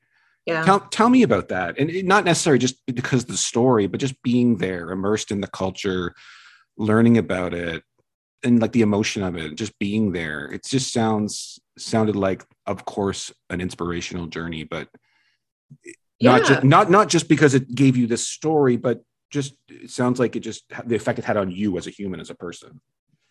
[0.46, 0.62] Yeah.
[0.64, 1.78] Tell, tell me about that.
[1.78, 5.40] And it- not necessarily just because of the story, but just being there, immersed in
[5.40, 6.14] the culture,
[6.76, 7.82] learning about it,
[8.42, 10.52] and like the emotion of it, just being there.
[10.52, 14.88] It just sounds sounded like, of course, an inspirational journey, but
[16.20, 16.48] not Yeah.
[16.48, 20.36] just not not just because it gave you this story, but just it sounds like
[20.36, 22.80] it just the effect it had on you as a human, as a person.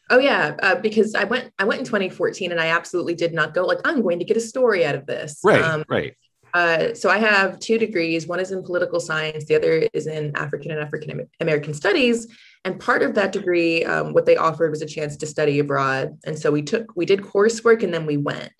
[0.10, 3.54] Oh yeah, uh, because I went I went in 2014 and I absolutely did not
[3.54, 5.39] go like I'm going to get a story out of this.
[5.43, 6.15] Right, Um, right.
[6.54, 8.28] Uh, so I have two degrees.
[8.28, 9.46] One is in political science.
[9.46, 12.28] The other is in African and African American studies.
[12.63, 16.18] And part of that degree, um, what they offered was a chance to study abroad.
[16.26, 18.52] And so we took we did coursework and then we went.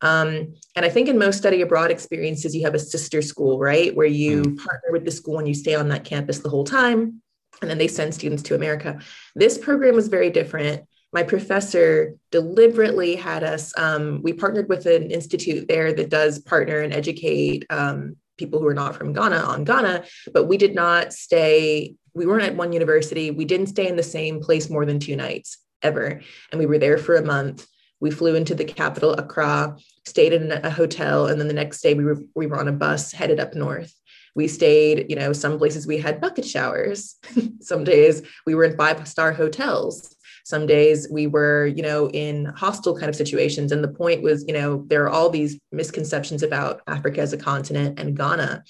[0.00, 3.94] Um, and I think in most study abroad experiences, you have a sister school, right,
[3.94, 7.22] where you partner with the school and you stay on that campus the whole time.
[7.60, 8.98] And then they send students to America.
[9.36, 10.82] This program was very different.
[11.12, 16.80] My professor deliberately had us, um, we partnered with an institute there that does partner
[16.80, 21.12] and educate um, people who are not from Ghana on Ghana, but we did not
[21.12, 23.30] stay, we weren't at one university.
[23.30, 26.20] We didn't stay in the same place more than two nights ever.
[26.50, 27.66] And we were there for a month.
[28.00, 31.94] We flew into the capital, Accra, stayed in a hotel, and then the next day
[31.94, 33.94] we were, we were on a bus headed up north.
[34.34, 37.16] We stayed, you know, some places we had bucket showers.
[37.60, 40.16] some days we were in five star hotels.
[40.44, 43.72] Some days we were, you know, in hostile kind of situations.
[43.72, 47.38] And the point was, you know, there are all these misconceptions about Africa as a
[47.38, 48.64] continent and Ghana.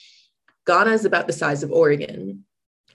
[0.66, 2.44] Ghana is about the size of Oregon.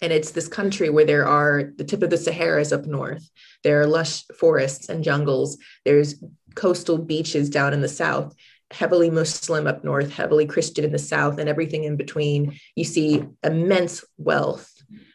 [0.01, 3.27] And it's this country where there are the tip of the Sahara is up north.
[3.63, 5.57] There are lush forests and jungles.
[5.85, 6.23] There's
[6.55, 8.35] coastal beaches down in the south,
[8.71, 12.59] heavily Muslim up north, heavily Christian in the south, and everything in between.
[12.75, 14.71] You see immense wealth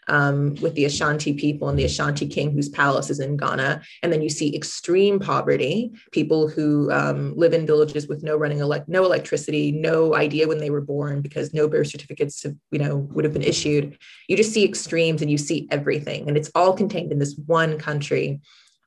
[0.08, 3.82] um, with the Ashanti people and the Ashanti king whose palace is in Ghana.
[4.02, 8.58] And then you see extreme poverty, people who um, live in villages with no running
[8.58, 12.78] elect, no electricity, no idea when they were born because no birth certificates, have, you
[12.78, 13.96] know, would have been issued.
[14.28, 17.78] You just see extremes and you see everything, and it's all contained in this one
[17.78, 18.40] country.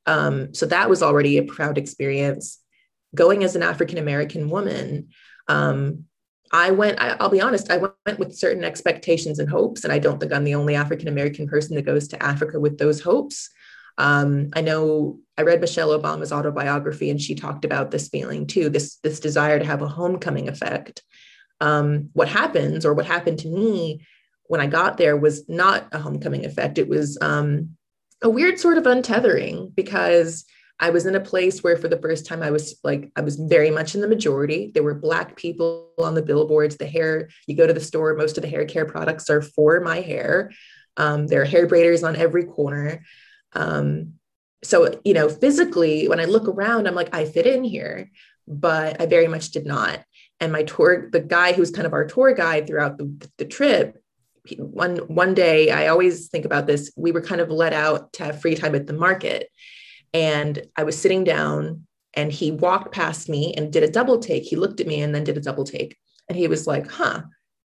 [0.06, 2.60] Um, so that was already a proud experience.
[3.14, 5.10] Going as an African American woman,
[5.48, 6.06] um,
[6.56, 9.84] I went, I, will be honest, I went with certain expectations and hopes.
[9.84, 12.78] And I don't think I'm the only African American person that goes to Africa with
[12.78, 13.50] those hopes.
[13.98, 18.70] Um, I know I read Michelle Obama's autobiography and she talked about this feeling too,
[18.70, 21.04] this, this desire to have a homecoming effect.
[21.60, 24.06] Um, what happens or what happened to me
[24.48, 26.78] when I got there was not a homecoming effect.
[26.78, 27.76] It was um,
[28.22, 30.46] a weird sort of untethering because
[30.80, 33.38] I was in a place where for the first time I was like, I was
[33.38, 34.72] very much in the majority.
[34.74, 36.76] There were black people on the billboards.
[36.76, 39.80] The hair, you go to the store, most of the hair care products are for
[39.80, 40.52] my hair.
[40.98, 43.06] Um, there are hair braiders on every corner.
[43.54, 44.14] Um,
[44.64, 48.12] so, you know, physically, when I look around, I'm like, I fit in here,
[48.48, 50.04] but I very much did not.
[50.42, 54.02] And my tour, the guy who's kind of our tour guide throughout the, the trip,
[54.60, 58.24] one one day i always think about this we were kind of let out to
[58.24, 59.50] have free time at the market
[60.16, 64.44] and I was sitting down and he walked past me and did a double take.
[64.44, 65.98] He looked at me and then did a double take.
[66.30, 67.24] And he was like, huh,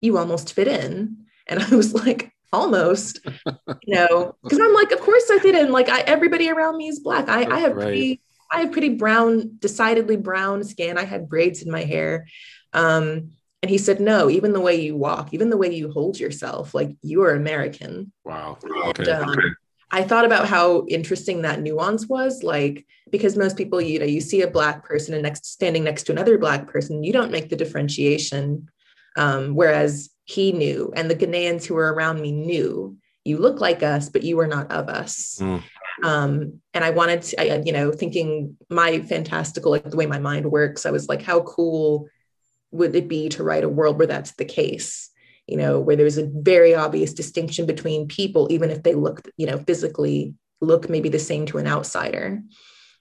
[0.01, 1.19] you almost fit in.
[1.47, 5.71] And I was like, almost, you know, because I'm like, of course I fit in.
[5.71, 7.29] Like I, everybody around me is black.
[7.29, 7.85] I, I have right.
[7.85, 10.99] pretty, I have pretty brown, decidedly brown skin.
[10.99, 12.27] I had braids in my hair.
[12.73, 13.31] Um,
[13.63, 16.75] and he said, no, even the way you walk, even the way you hold yourself,
[16.75, 18.13] like you are American.
[18.25, 18.59] Wow.
[18.65, 19.09] Okay.
[19.09, 19.57] And, um,
[19.93, 24.23] I thought about how interesting that nuance was, like because most people, you know, you
[24.23, 27.51] see a black person and next standing next to another black person, you don't make
[27.51, 28.69] the differentiation.
[29.17, 33.83] Um, whereas he knew, and the Ghanaians who were around me knew, you look like
[33.83, 35.39] us, but you are not of us.
[35.41, 35.63] Mm.
[36.03, 40.19] Um, and I wanted to, I, you know, thinking my fantastical, like the way my
[40.19, 42.09] mind works, I was like, how cool
[42.71, 45.11] would it be to write a world where that's the case?
[45.47, 49.47] You know, where there's a very obvious distinction between people, even if they look, you
[49.47, 52.43] know, physically look maybe the same to an outsider.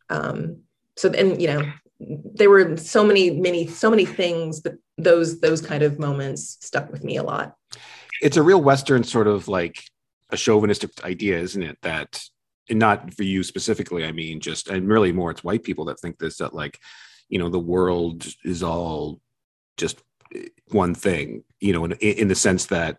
[0.09, 0.63] Um,
[0.97, 5.61] so then, you know, there were so many, many, so many things, but those those
[5.61, 7.55] kind of moments stuck with me a lot.
[8.21, 9.83] It's a real Western sort of like
[10.29, 11.77] a chauvinistic idea, isn't it?
[11.83, 12.21] That
[12.69, 15.99] and not for you specifically, I mean, just and really more it's white people that
[15.99, 16.79] think this that like,
[17.29, 19.19] you know, the world is all
[19.77, 20.01] just
[20.69, 22.97] one thing, you know, in, in the sense that,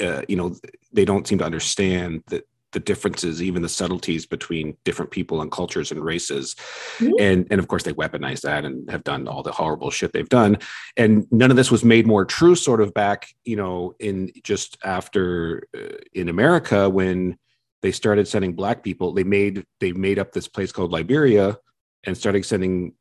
[0.00, 0.54] uh, you know,
[0.92, 5.50] they don't seem to understand that the differences, even the subtleties between different people and
[5.50, 6.54] cultures and races.
[6.98, 7.12] Mm-hmm.
[7.20, 10.28] And, and of course, they weaponize that and have done all the horrible shit they've
[10.28, 10.58] done.
[10.96, 14.76] And none of this was made more true, sort of back, you know, in just
[14.84, 17.38] after uh, in America when
[17.80, 19.14] they started sending black people.
[19.14, 21.56] They made they made up this place called Liberia
[22.02, 22.94] and started sending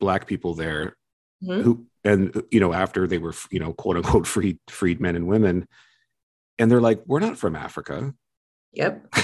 [0.00, 0.96] black people there
[1.42, 1.60] mm-hmm.
[1.62, 5.26] who and you know after they were you know quote unquote freed freed men and
[5.26, 5.66] women.
[6.58, 8.14] And they're like we're not from africa.
[8.72, 9.06] Yep.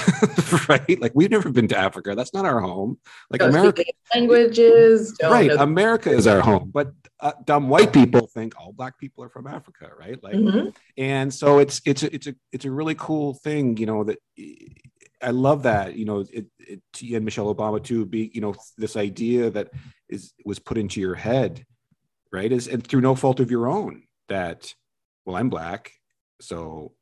[0.68, 1.00] Right?
[1.00, 2.14] Like we've never been to africa.
[2.14, 2.98] That's not our home.
[3.30, 3.84] Like don't america
[4.14, 5.16] languages.
[5.22, 5.50] Right.
[5.50, 6.70] america is our home.
[6.72, 10.22] But uh, dumb white people think all black people are from africa right?
[10.22, 10.68] Like mm-hmm.
[10.96, 14.18] and so it's it's a, it's a it's a really cool thing you know that
[15.22, 16.80] I love that, you know, it, it,
[17.12, 19.70] and Michelle Obama too, be, you know, this idea that
[20.08, 21.64] is was put into your head
[22.37, 22.53] right?
[22.53, 24.75] Is and through no fault of your own that
[25.25, 25.90] well i'm black
[26.40, 26.92] so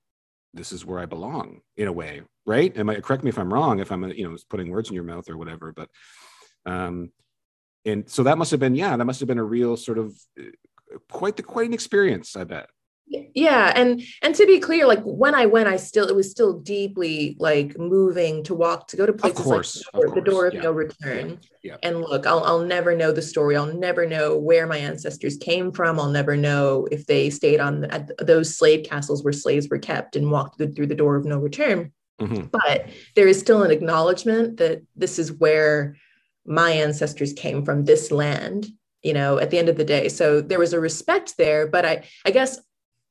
[0.53, 2.77] this is where i belong in a way right?
[2.77, 5.05] Am i correct me if i'm wrong if i'm you know putting words in your
[5.05, 5.89] mouth or whatever but
[6.67, 7.11] um
[7.85, 10.17] and so that must have been yeah that must have been a real sort of
[10.39, 10.45] uh,
[11.11, 12.69] quite the quite an experience i bet
[13.35, 16.59] yeah and and to be clear like when i went i still it was still
[16.61, 20.47] deeply like moving to walk to go to places of course, like the, the door
[20.47, 20.63] of yeah.
[20.63, 21.73] no return yeah.
[21.73, 21.77] Yeah.
[21.83, 25.73] and look I'll, I'll never know the story i'll never know where my ancestors came
[25.73, 29.79] from i'll never know if they stayed on at those slave castles where slaves were
[29.79, 32.45] kept and walked through the door of no return mm-hmm.
[32.47, 35.97] but there is still an acknowledgement that this is where
[36.47, 38.69] my ancestors came from this land
[39.03, 41.85] you know at the end of the day so there was a respect there but
[41.85, 42.59] i i guess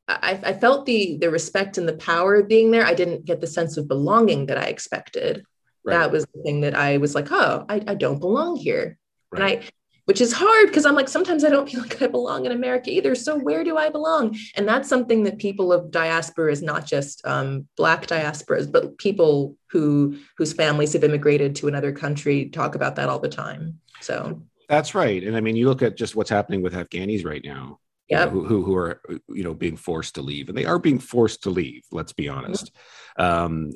[0.07, 2.85] I, I, felt the the respect and the power of being there.
[2.85, 5.45] I didn't get the sense of belonging that I expected.
[5.85, 5.97] Right.
[5.97, 8.97] That was the thing that I was like, oh, I, I don't belong here.
[9.31, 9.41] Right.
[9.41, 9.69] And I
[10.05, 12.89] which is hard because I'm like, sometimes I don't feel like I belong in America
[12.89, 13.15] either.
[13.15, 14.37] So where do I belong?
[14.55, 19.55] And that's something that people of diaspora is not just um, black diasporas, but people
[19.69, 23.79] who whose families have immigrated to another country talk about that all the time.
[24.01, 25.23] So that's right.
[25.23, 28.29] And I mean, you look at just what's happening with Afghanis right now yep.
[28.29, 31.43] who, who, who are you know being forced to leave, and they are being forced
[31.43, 31.83] to leave.
[31.91, 32.71] Let's be honest.
[33.17, 33.71] Um,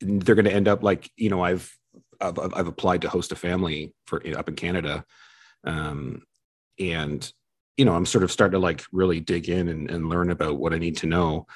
[0.00, 1.76] they're going to end up like you know I've,
[2.20, 5.04] I've I've applied to host a family for up in Canada,
[5.64, 6.22] um,
[6.78, 7.30] and
[7.76, 10.58] you know I'm sort of starting to like really dig in and, and learn about
[10.58, 11.46] what I need to know.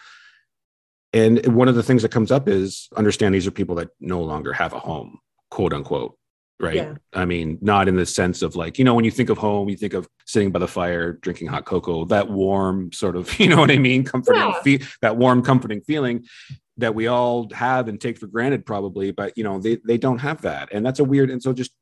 [1.12, 4.22] And one of the things that comes up is understand these are people that no
[4.22, 5.18] longer have a home,
[5.50, 6.16] quote unquote
[6.61, 6.94] right yeah.
[7.14, 9.68] i mean not in the sense of like you know when you think of home
[9.68, 13.49] you think of sitting by the fire drinking hot cocoa that warm sort of you
[13.49, 14.61] know what i mean comforting yeah.
[14.62, 16.25] fe- that warm comforting feeling
[16.77, 20.18] that we all have and take for granted probably but you know they, they don't
[20.18, 21.73] have that and that's a weird and so just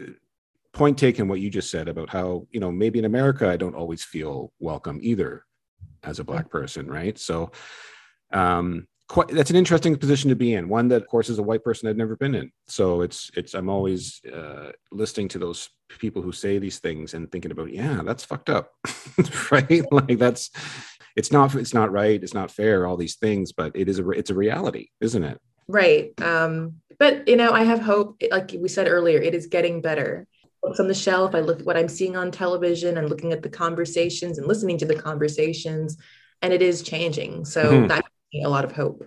[0.00, 0.10] uh,
[0.72, 3.74] point taken what you just said about how you know maybe in america i don't
[3.74, 5.44] always feel welcome either
[6.02, 7.50] as a black person right so
[8.32, 11.42] um quite that's an interesting position to be in one that of course is a
[11.42, 12.50] white person i've never been in.
[12.66, 17.30] So it's it's i'm always uh, listening to those people who say these things and
[17.30, 18.72] thinking about yeah that's fucked up
[19.50, 19.84] right?
[19.92, 20.50] Like that's
[21.14, 24.10] it's not it's not right it's not fair all these things but it is a
[24.10, 25.40] it's a reality isn't it?
[25.68, 29.80] Right um but you know i have hope like we said earlier it is getting
[29.80, 30.26] better.
[30.62, 33.42] Books on the shelf i look at what i'm seeing on television and looking at
[33.42, 35.96] the conversations and listening to the conversations
[36.42, 37.44] and it is changing.
[37.44, 37.86] So mm-hmm.
[37.88, 38.04] that
[38.42, 39.04] a lot of hope.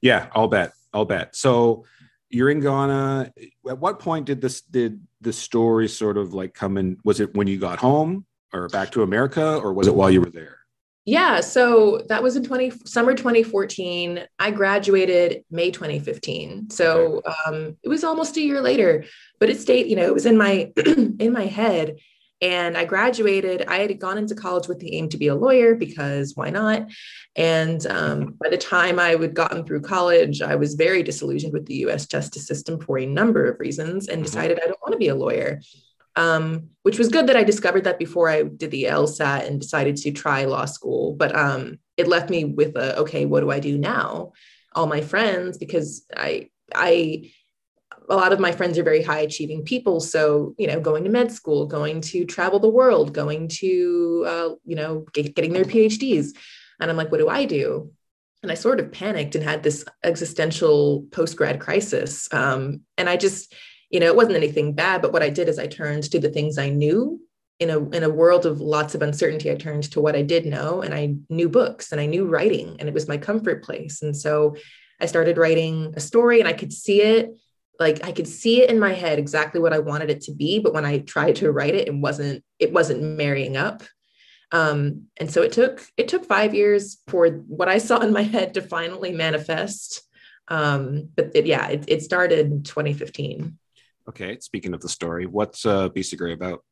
[0.00, 0.72] Yeah, I'll bet.
[0.92, 1.34] I'll bet.
[1.36, 1.84] So
[2.30, 3.32] you're in Ghana.
[3.68, 6.98] At what point did this did the story sort of like come in?
[7.04, 10.20] Was it when you got home or back to America, or was it while you
[10.20, 10.58] were there?
[11.06, 14.26] Yeah, so that was in 20 summer 2014.
[14.38, 16.70] I graduated May 2015.
[16.70, 19.04] So um, it was almost a year later,
[19.38, 21.98] but it stayed, you know, it was in my in my head
[22.44, 23.64] and I graduated.
[23.68, 26.90] I had gone into college with the aim to be a lawyer because why not?
[27.36, 31.64] And um, by the time I had gotten through college, I was very disillusioned with
[31.64, 34.24] the US justice system for a number of reasons and mm-hmm.
[34.24, 35.62] decided I don't want to be a lawyer.
[36.16, 39.96] Um, which was good that I discovered that before I did the LSAT and decided
[39.96, 41.14] to try law school.
[41.14, 44.32] But um, it left me with a okay, what do I do now?
[44.74, 47.32] All my friends, because I I
[48.08, 50.00] a lot of my friends are very high achieving people.
[50.00, 54.50] So you know going to med school going to travel the world going to uh,
[54.64, 56.28] you know get, getting their phds
[56.80, 57.90] and i'm like what do i do?
[58.42, 62.32] And i sort of panicked and had this existential post grad crisis.
[62.32, 63.54] Um, and i just
[63.90, 66.30] you know it wasn't anything bad but what i did is i turned to the
[66.30, 67.20] things i knew
[67.60, 69.50] in a in a world of lots of uncertainty.
[69.50, 72.76] I turned to what i did know and i knew books and i knew writing
[72.78, 74.02] and it was my comfort place.
[74.02, 74.56] And so
[75.00, 77.34] i started writing a story and i could see it
[77.80, 80.58] like I could see it in my head exactly what I wanted it to be,
[80.58, 83.82] but when I tried to write it, it wasn't it wasn't marrying up.
[84.52, 88.22] Um, and so it took it took five years for what I saw in my
[88.22, 90.02] head to finally manifest.
[90.48, 93.58] Um, but it, yeah, it, it started in 2015.
[94.08, 96.62] Okay, speaking of the story, what's uh, Beast of Prey about?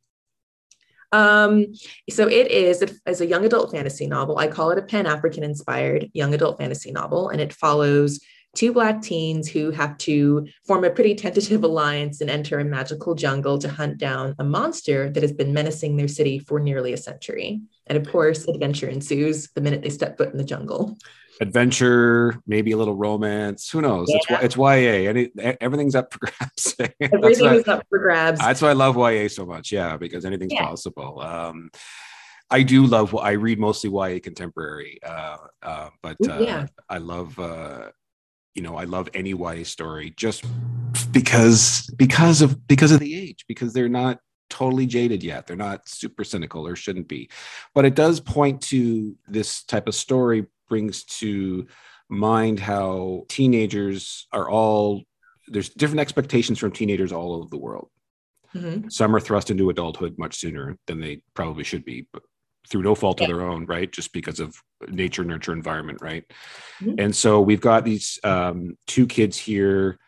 [1.11, 1.75] Um,
[2.09, 4.39] so it is as a young adult fantasy novel.
[4.39, 8.21] I call it a Pan African inspired young adult fantasy novel, and it follows
[8.55, 13.15] two Black teens who have to form a pretty tentative alliance and enter a magical
[13.15, 16.97] jungle to hunt down a monster that has been menacing their city for nearly a
[16.97, 17.61] century.
[17.87, 20.97] And of course, adventure ensues the minute they step foot in the jungle.
[21.41, 23.71] Adventure, maybe a little romance.
[23.71, 24.09] Who knows?
[24.09, 24.37] Yeah.
[24.43, 25.09] It's it's YA.
[25.09, 26.77] Any, everything's up for grabs.
[27.01, 28.39] Everything is up for grabs.
[28.39, 29.73] That's why I love YA so much.
[29.73, 30.67] Yeah, because anything's yeah.
[30.67, 31.21] possible.
[31.21, 31.71] Um,
[32.51, 33.17] I do love.
[33.17, 36.67] I read mostly YA contemporary, uh, uh, but uh, yeah.
[36.89, 37.89] I love uh,
[38.55, 40.45] you know, I love any YA story just
[41.11, 44.19] because because of because of the age, because they're not
[44.51, 45.47] totally jaded yet.
[45.47, 47.31] They're not super cynical or shouldn't be.
[47.75, 51.67] But it does point to this type of story brings to
[52.09, 55.03] mind how teenagers are all
[55.49, 57.89] there's different expectations from teenagers all over the world.
[58.55, 58.91] Mm-hmm.
[58.91, 62.23] Some are thrust into adulthood much sooner than they probably should be, but
[62.69, 63.27] through no fault yeah.
[63.27, 63.91] of their own, right?
[63.91, 64.57] Just because of
[64.89, 66.25] nature, nurture, environment, right?
[66.81, 66.95] Mm-hmm.
[66.99, 69.99] And so we've got these um, two kids here.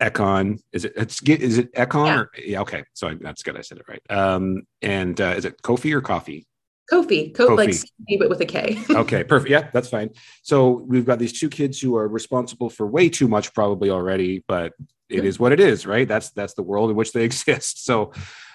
[0.00, 0.92] Ekon, is it?
[0.96, 2.06] It's is it Ekon?
[2.06, 2.18] Yeah.
[2.18, 3.56] Or, yeah okay, so I, that's good.
[3.56, 4.02] I said it right.
[4.08, 6.46] Um, and uh, is it Kofi or Coffee?
[6.90, 8.78] Kofi, Kofi, like C, but with a K.
[8.90, 9.50] okay, perfect.
[9.50, 10.10] Yeah, that's fine.
[10.42, 14.44] So we've got these two kids who are responsible for way too much, probably already,
[14.46, 14.72] but
[15.08, 16.06] it is what it is, right?
[16.06, 17.84] That's that's the world in which they exist.
[17.84, 18.12] So,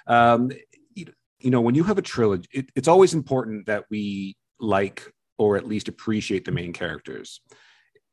[0.08, 0.52] um,
[1.44, 5.58] you know, when you have a trilogy, it, it's always important that we like or
[5.58, 7.42] at least appreciate the main characters.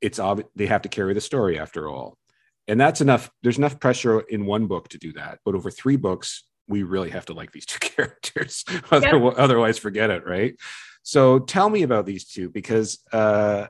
[0.01, 2.17] It's obvious they have to carry the story after all.
[2.67, 3.31] And that's enough.
[3.43, 5.39] There's enough pressure in one book to do that.
[5.45, 8.65] But over three books, we really have to like these two characters.
[8.91, 10.55] otherwise, otherwise, forget it, right?
[11.03, 13.67] So tell me about these two because uh,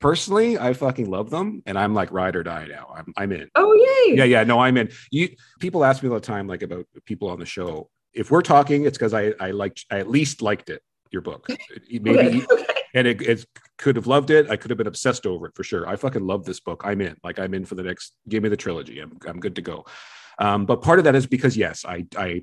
[0.00, 2.92] personally, I fucking love them, and I'm like ride or die now.
[2.96, 3.48] I'm I'm in.
[3.54, 4.16] Oh yay!
[4.16, 4.44] Yeah, yeah.
[4.44, 4.90] No, I'm in.
[5.10, 5.30] You
[5.60, 8.84] people ask me all the time like about people on the show, if we're talking,
[8.84, 11.46] it's because I I liked I at least liked it your book.
[11.90, 12.46] Maybe
[12.94, 13.46] and it, it
[13.76, 14.48] could have loved it.
[14.48, 15.86] I could have been obsessed over it for sure.
[15.86, 16.82] I fucking love this book.
[16.84, 17.16] I'm in.
[17.24, 19.00] Like I'm in for the next give me the trilogy.
[19.00, 19.84] I'm I'm good to go.
[20.38, 22.42] Um, but part of that is because yes I I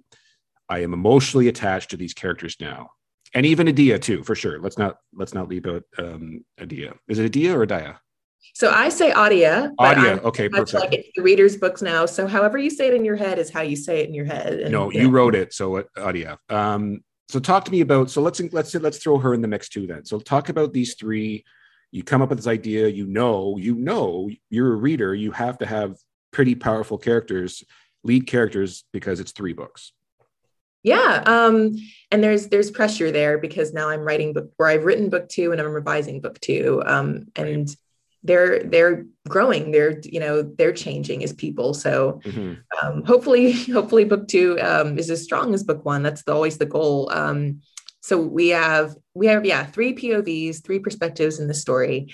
[0.69, 2.91] I am emotionally attached to these characters now.
[3.33, 4.59] And even Adia too for sure.
[4.59, 6.93] Let's not let's not leave out um, Adia.
[7.07, 7.99] Is it Adia or Adia
[8.53, 9.71] so I say Adia.
[9.79, 10.19] Adia.
[10.23, 10.73] Okay, perfect.
[10.73, 12.05] Like it's the reader's books now.
[12.05, 14.25] So however you say it in your head is how you say it in your
[14.25, 14.59] head.
[14.59, 15.53] And, no, you wrote it.
[15.53, 16.37] So uh, Adia.
[16.49, 18.09] Um, so talk to me about.
[18.11, 19.87] So let's let's let's throw her in the mix too.
[19.87, 20.05] Then.
[20.05, 21.45] So talk about these three.
[21.91, 22.87] You come up with this idea.
[22.87, 25.15] You know, you know, you're a reader.
[25.15, 25.95] You have to have
[26.31, 27.63] pretty powerful characters,
[28.03, 29.93] lead characters, because it's three books.
[30.83, 31.75] Yeah, um,
[32.11, 35.51] and there's there's pressure there because now I'm writing book, or I've written book two,
[35.51, 37.73] and I'm revising book two, um, and.
[38.23, 39.71] They're they're growing.
[39.71, 41.73] They're you know they're changing as people.
[41.73, 42.53] So mm-hmm.
[42.85, 46.03] um, hopefully hopefully book two um, is as strong as book one.
[46.03, 47.09] That's the, always the goal.
[47.11, 47.61] Um,
[48.01, 52.13] so we have we have yeah three povs three perspectives in the story.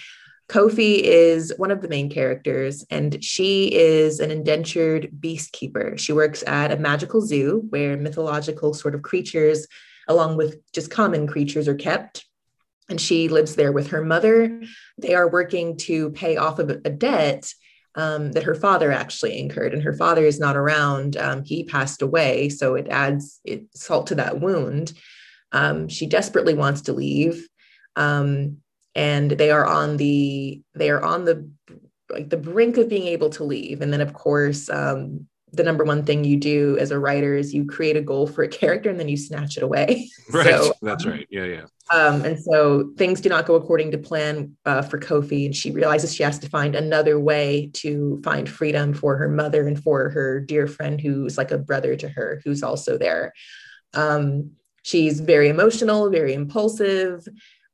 [0.50, 6.14] Kofi is one of the main characters and she is an indentured beast keeper she
[6.14, 9.68] works at a magical zoo where mythological sort of creatures
[10.08, 12.26] along with just common creatures are kept
[12.90, 14.62] and she lives there with her mother.
[14.98, 17.52] They are working to pay off of a debt
[17.96, 21.18] um, that her father actually incurred, and her father is not around.
[21.18, 24.94] Um, he passed away, so it adds it, salt to that wound.
[25.52, 27.48] Um, she desperately wants to leave,
[27.96, 28.58] um,
[28.94, 31.50] and they are on the they are on the
[32.10, 33.82] like the brink of being able to leave.
[33.82, 37.54] And then, of course, um, the number one thing you do as a writer is
[37.54, 40.10] you create a goal for a character and then you snatch it away.
[40.30, 40.48] Right.
[40.48, 41.28] So, That's um, right.
[41.30, 41.46] Yeah.
[41.46, 41.66] Yeah.
[41.90, 45.46] Um, and so things do not go according to plan uh, for Kofi.
[45.46, 49.66] And she realizes she has to find another way to find freedom for her mother
[49.66, 53.32] and for her dear friend who's like a brother to her, who's also there.
[53.94, 54.52] Um,
[54.84, 57.26] she's very emotional, very impulsive,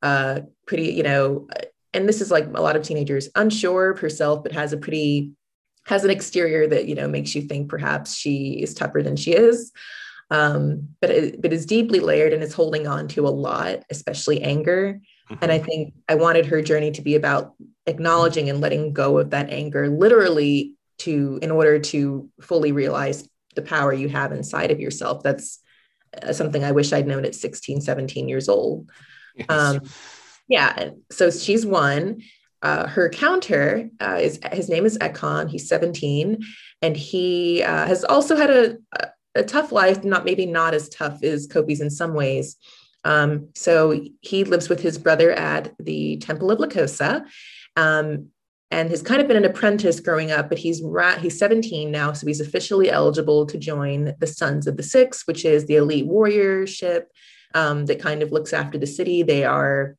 [0.03, 1.47] uh, pretty, you know,
[1.91, 5.31] and this is like a lot of teenagers, unsure of herself, but has a pretty
[5.85, 9.33] has an exterior that you know makes you think perhaps she is tougher than she
[9.33, 9.71] is.
[10.31, 14.41] Um, but it, but is deeply layered and is holding on to a lot especially
[14.41, 15.01] anger.
[15.29, 15.41] Mm-hmm.
[15.41, 17.53] and i think i wanted her journey to be about
[17.85, 23.61] acknowledging and letting go of that anger literally to in order to fully realize the
[23.61, 25.23] power you have inside of yourself.
[25.23, 25.59] That's
[26.21, 28.89] uh, something i wish i'd known at 16 17 years old.
[29.35, 29.49] Yes.
[29.49, 29.81] um,
[30.47, 32.21] yeah so she's one
[32.63, 35.49] uh, her counter uh, is his name is Ekon.
[35.49, 36.39] He's 17,
[36.81, 38.77] and he uh, has also had a,
[39.35, 40.05] a tough life.
[40.05, 42.55] Not maybe not as tough as Kofi's in some ways.
[43.03, 47.25] Um, so he lives with his brother at the Temple of Lkossa,
[47.75, 48.29] um,
[48.71, 50.47] and has kind of been an apprentice growing up.
[50.47, 54.77] But he's ra- he's 17 now, so he's officially eligible to join the Sons of
[54.77, 57.07] the Six, which is the elite warriorship
[57.53, 59.21] um, that kind of looks after the city.
[59.21, 59.97] They are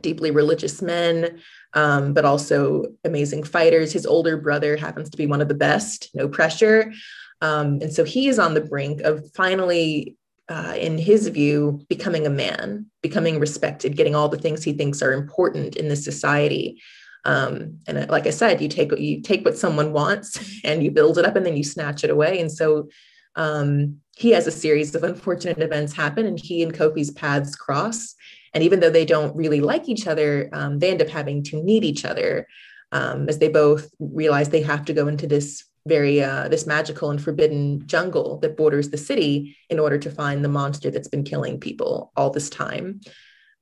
[0.00, 1.40] deeply religious men
[1.74, 3.92] um, but also amazing fighters.
[3.92, 6.92] His older brother happens to be one of the best, no pressure.
[7.40, 10.16] Um, and so he is on the brink of finally,
[10.48, 15.02] uh, in his view, becoming a man, becoming respected, getting all the things he thinks
[15.02, 16.80] are important in this society.
[17.24, 20.90] Um, and uh, like I said, you take you take what someone wants and you
[20.90, 22.40] build it up, and then you snatch it away.
[22.40, 22.88] And so
[23.36, 28.14] um, he has a series of unfortunate events happen, and he and Kofi's paths cross.
[28.54, 31.62] And even though they don't really like each other, um, they end up having to
[31.62, 32.46] need each other
[32.92, 37.10] um, as they both realize they have to go into this very uh, this magical
[37.10, 41.24] and forbidden jungle that borders the city in order to find the monster that's been
[41.24, 43.00] killing people all this time.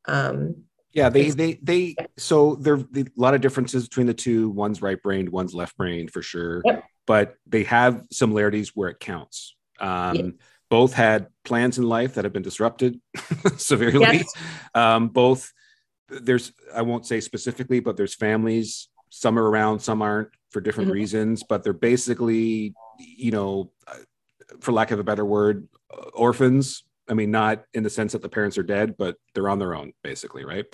[0.05, 4.51] Um, yeah, they they they so there are a lot of differences between the two.
[4.51, 6.61] One's right brained, one's left brained for sure.
[6.65, 6.85] Yep.
[7.07, 9.57] But they have similarities where it counts.
[9.81, 10.35] Um, yep
[10.73, 12.99] both had plans in life that have been disrupted
[13.59, 14.01] severely.
[14.01, 14.33] Yes.
[14.75, 15.53] Um, both
[16.09, 18.89] there's I won't say specifically, but there's families.
[19.11, 20.95] Some are around, some aren't for different mm-hmm.
[20.95, 23.71] reasons, but they're basically, you know,
[24.61, 25.69] for lack of a better word,
[26.15, 26.85] orphans.
[27.07, 29.75] I mean, not in the sense that the parents are dead, but they're on their
[29.75, 30.65] own, basically, right?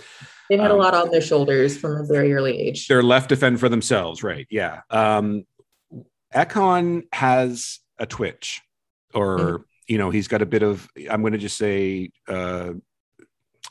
[0.49, 2.87] They've had um, a lot on their shoulders from a very early age.
[2.87, 4.47] They're left to fend for themselves, right?
[4.49, 4.83] Yeah.
[4.91, 5.43] Um,
[6.33, 8.63] Ekon has a twitch,
[9.13, 12.75] or mm-hmm you know, he's got a bit of, I'm going to just say, uh,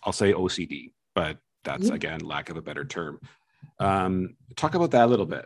[0.03, 1.95] I'll say OCD, but that's mm-hmm.
[1.95, 3.19] again, lack of a better term.
[3.79, 5.45] Um, talk about that a little bit.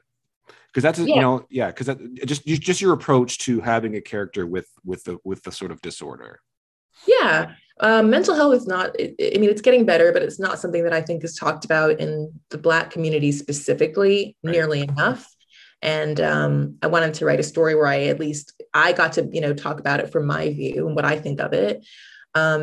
[0.74, 1.16] Cause that's, yeah.
[1.16, 1.70] you know, yeah.
[1.74, 5.52] Cause that just, just your approach to having a character with, with the, with the
[5.52, 6.40] sort of disorder.
[7.06, 7.56] Yeah.
[7.82, 10.94] Um, mental health is not, I mean, it's getting better, but it's not something that
[10.94, 14.52] I think is talked about in the Black community specifically right.
[14.52, 15.28] nearly enough
[15.82, 19.28] and um, i wanted to write a story where i at least i got to
[19.32, 21.86] you know talk about it from my view and what i think of it
[22.34, 22.62] um,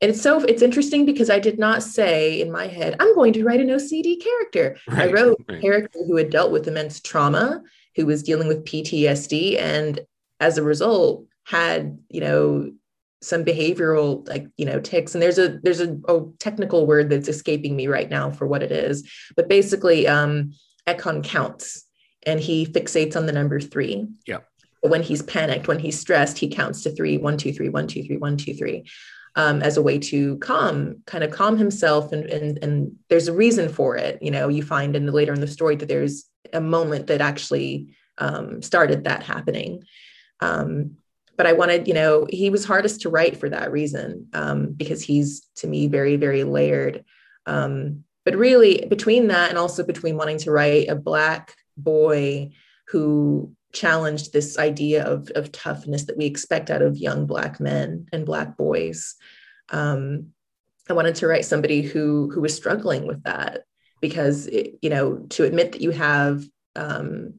[0.00, 3.32] and it's so it's interesting because i did not say in my head i'm going
[3.32, 5.58] to write an ocd character right, i wrote right.
[5.58, 7.62] a character who had dealt with immense trauma
[7.96, 10.00] who was dealing with ptsd and
[10.40, 12.72] as a result had you know
[13.20, 17.28] some behavioral like you know ticks and there's a there's a, a technical word that's
[17.28, 20.52] escaping me right now for what it is but basically um
[20.86, 21.84] Ekon counts
[22.24, 24.06] and he fixates on the number three.
[24.26, 24.38] Yeah.
[24.82, 28.02] When he's panicked, when he's stressed, he counts to three, one, two, three, one, two,
[28.02, 28.84] three, one, two, three,
[29.36, 32.12] um, as a way to calm, kind of calm himself.
[32.12, 34.20] And, and, and there's a reason for it.
[34.20, 37.20] You know, you find in the later in the story that there's a moment that
[37.20, 39.84] actually um, started that happening.
[40.40, 40.96] Um,
[41.36, 45.02] but I wanted, you know, he was hardest to write for that reason um, because
[45.02, 47.04] he's to me very, very layered.
[47.46, 52.50] Um, but really between that and also between wanting to write a black boy
[52.88, 58.06] who challenged this idea of, of toughness that we expect out of young black men
[58.12, 59.14] and black boys.
[59.70, 60.32] Um,
[60.90, 63.62] i wanted to write somebody who who was struggling with that
[64.00, 66.44] because it, you know to admit that you have
[66.76, 67.34] um,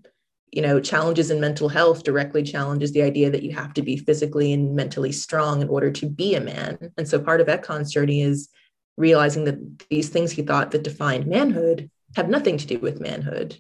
[0.51, 3.97] you know challenges in mental health directly challenges the idea that you have to be
[3.97, 6.91] physically and mentally strong in order to be a man.
[6.97, 8.49] And so part of Ekon's journey is
[8.95, 13.59] realizing that these things he thought that defined manhood have nothing to do with manhood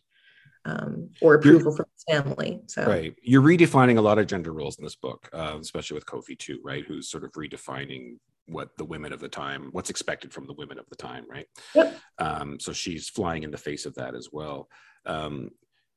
[0.65, 2.61] um, or approval You're, from his family.
[2.67, 6.05] So right, you're redefining a lot of gender roles in this book, uh, especially with
[6.05, 6.85] Kofi too, right?
[6.85, 10.77] Who's sort of redefining what the women of the time, what's expected from the women
[10.77, 11.47] of the time, right?
[11.75, 11.97] Yep.
[12.19, 14.69] Um, so she's flying in the face of that as well.
[15.05, 15.51] Um,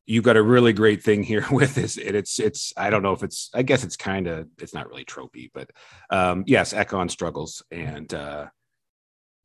[0.06, 1.96] you've got a really great thing here with this.
[1.96, 4.88] It, it's it's I don't know if it's I guess it's kind of it's not
[4.88, 5.70] really tropey, but
[6.10, 8.46] um, yes, Ekon struggles and uh,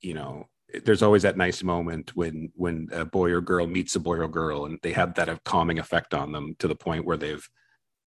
[0.01, 0.47] you know
[0.85, 4.27] there's always that nice moment when when a boy or girl meets a boy or
[4.27, 7.49] girl and they have that a calming effect on them to the point where they've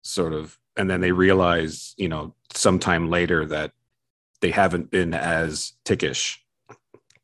[0.01, 3.71] sort of and then they realize you know sometime later that
[4.41, 6.37] they haven't been as tickish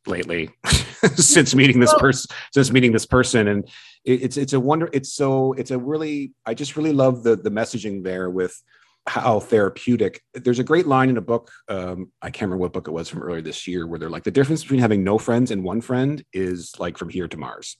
[0.07, 0.49] lately
[1.15, 3.47] since meeting this person since meeting this person.
[3.47, 3.67] And
[4.03, 7.35] it, it's it's a wonder it's so it's a really i just really love the
[7.35, 8.61] the messaging there with
[9.07, 12.87] how therapeutic there's a great line in a book um, i can't remember what book
[12.87, 15.51] it was from earlier this year where they're like the difference between having no friends
[15.51, 17.77] and one friend is like from here to mars.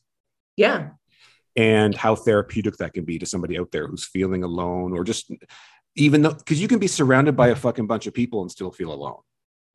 [0.55, 0.89] Yeah.
[1.55, 5.31] And how therapeutic that can be to somebody out there who's feeling alone or just
[5.95, 8.71] even though because you can be surrounded by a fucking bunch of people and still
[8.71, 9.19] feel alone.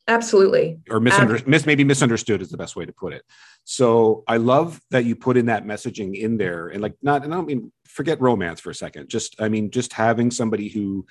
[0.09, 0.79] Absolutely.
[0.91, 3.23] Or misunderstood mis- maybe misunderstood is the best way to put it.
[3.65, 7.33] So i love that you put in that messaging in there and like not and
[7.33, 11.05] i don't mean forget romance for a second just i mean just having somebody who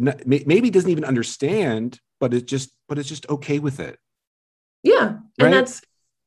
[0.00, 3.98] maybe doesn't even understand, but it's just but it's just okay with it.
[4.82, 5.50] Yeah, and right?
[5.50, 5.82] that's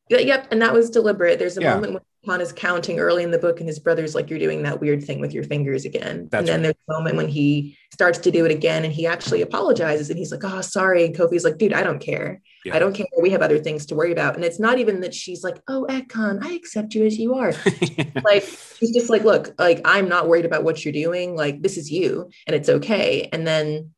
[0.09, 1.39] yep, and that was deliberate.
[1.39, 1.75] There's a yeah.
[1.75, 4.63] moment when Ekon is counting early in the book, and his brother's like, "You're doing
[4.63, 6.63] that weird thing with your fingers again." That's and then right.
[6.63, 10.17] there's a moment when he starts to do it again, and he actually apologizes, and
[10.17, 12.41] he's like, "Oh, sorry." And Kofi's like, "Dude, I don't care.
[12.65, 12.75] Yeah.
[12.75, 13.07] I don't care.
[13.21, 15.85] We have other things to worry about." And it's not even that she's like, "Oh,
[15.89, 17.53] Ekon, I accept you as you are."
[18.23, 18.43] like
[18.77, 21.35] she's just like, "Look, like I'm not worried about what you're doing.
[21.35, 23.91] Like this is you, and it's okay." And then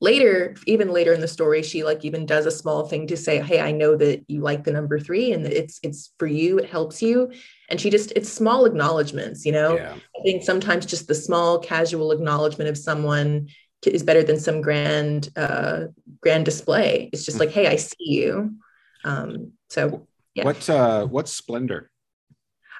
[0.00, 3.40] later even later in the story she like even does a small thing to say
[3.40, 6.68] hey i know that you like the number three and it's it's for you it
[6.68, 7.32] helps you.
[7.68, 9.76] And she just it's small acknowledgments you know?
[9.76, 9.94] Yeah.
[9.94, 13.48] i think sometimes just the small casual acknowledgement of someone
[13.84, 15.84] is better than some grand uh
[16.20, 17.08] grand display.
[17.12, 18.56] It's just like hey i see you.
[19.04, 20.44] Um so yeah.
[20.44, 21.90] what uh what's splendor?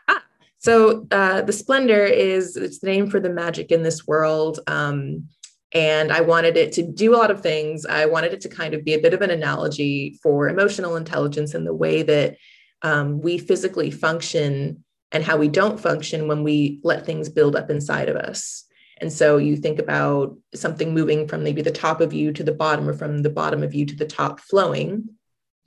[0.09, 0.23] Ah
[0.59, 4.61] so uh the splendor is it's the name for the magic in this world.
[4.67, 5.29] Um
[5.77, 7.85] and I wanted it to do a lot of things.
[7.85, 11.53] I wanted it to kind of be a bit of an analogy for emotional intelligence
[11.53, 12.39] and the way that
[12.81, 17.69] um, we physically function and how we don't function when we let things build up
[17.69, 18.65] inside of us.
[19.03, 22.53] And so you think about something moving from maybe the top of you to the
[22.53, 25.11] bottom or from the bottom of you to the top flowing.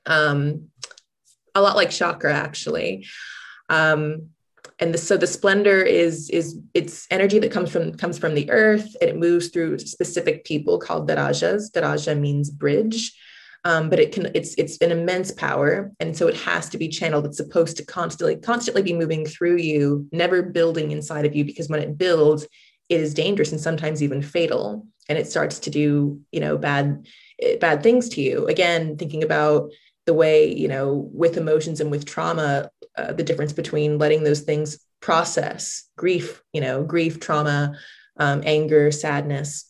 [0.08, 0.70] Um,
[1.54, 3.06] a lot like chakra, actually.
[3.70, 4.30] Um,
[4.80, 8.50] and the, so the splendor is is it's energy that comes from comes from the
[8.50, 11.72] earth and it moves through specific people called darajas.
[11.72, 13.14] Daraja means bridge.
[13.66, 15.92] Um, but it can it's it's an immense power.
[16.00, 17.26] And so it has to be channeled.
[17.26, 21.68] It's supposed to constantly constantly be moving through you never building inside of you because
[21.68, 22.48] when it builds
[22.88, 24.88] it is dangerous and sometimes even fatal.
[25.10, 27.06] And it starts to do you know bad
[27.60, 28.48] bad things to you.
[28.48, 29.72] Again thinking about
[30.06, 32.70] the way you know with emotions and with trauma
[33.00, 37.78] uh, the difference between letting those things process grief you know grief trauma
[38.20, 39.66] um, anger sadness.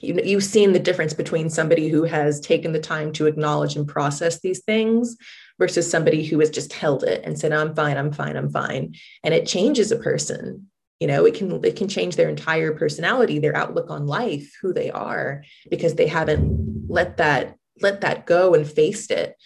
[0.00, 3.88] You, you've seen the difference between somebody who has taken the time to acknowledge and
[3.88, 5.16] process these things
[5.58, 8.94] versus somebody who has just held it and said i'm fine i'm fine i'm fine.
[9.24, 10.68] And it changes a person.
[11.00, 14.72] You know it can it can change their entire personality their outlook on life who
[14.72, 19.36] they are because they haven't let that let that go and faced it.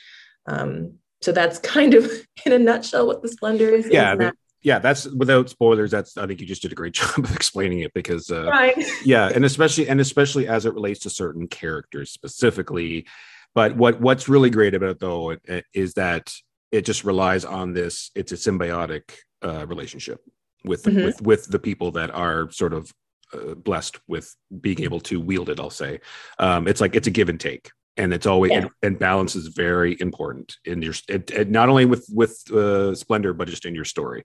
[0.47, 2.11] Um, so that's kind of
[2.47, 3.89] in a nutshell what the splendor is.
[3.91, 4.17] Yeah.
[4.17, 5.91] That- yeah, that's without spoilers.
[5.91, 8.77] That's I think you just did a great job of explaining it because uh, right.
[9.05, 13.07] yeah, and especially and especially as it relates to certain characters specifically.
[13.55, 15.37] But what what's really great about it though
[15.73, 16.35] is that
[16.71, 18.11] it just relies on this.
[18.15, 20.21] It's a symbiotic uh, relationship
[20.65, 21.07] with mm-hmm.
[21.07, 22.93] with with the people that are sort of
[23.33, 25.59] uh, blessed with being able to wield it.
[25.59, 26.01] I'll say
[26.39, 28.59] um, it's like it's a give and take and it's always yeah.
[28.59, 32.95] and, and, balance is very important in your it, it, not only with with uh,
[32.95, 34.25] splendor but just in your story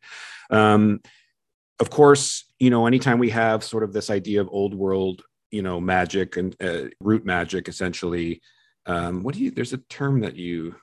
[0.49, 0.99] um
[1.79, 5.61] of course you know anytime we have sort of this idea of old world you
[5.61, 8.41] know magic and uh, root magic essentially
[8.85, 10.75] um what do you there's a term that you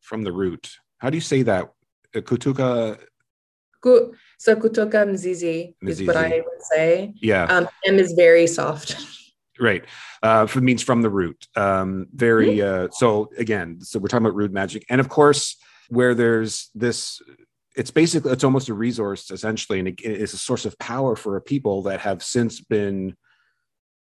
[0.00, 1.70] from the root how do you say that
[2.16, 2.98] uh, Kutuka.
[3.80, 7.12] Ku- so kutoka mzizi, is what I would say.
[7.20, 8.96] Yeah, Um, M is very soft.
[9.60, 9.84] Right.
[10.22, 11.46] Uh, for, means from the root.
[11.56, 12.60] Um, very.
[12.62, 15.56] Uh, so again, so we're talking about rude magic, and of course,
[15.88, 17.20] where there's this,
[17.76, 21.40] it's basically it's almost a resource essentially, and it's a source of power for a
[21.40, 23.16] people that have since been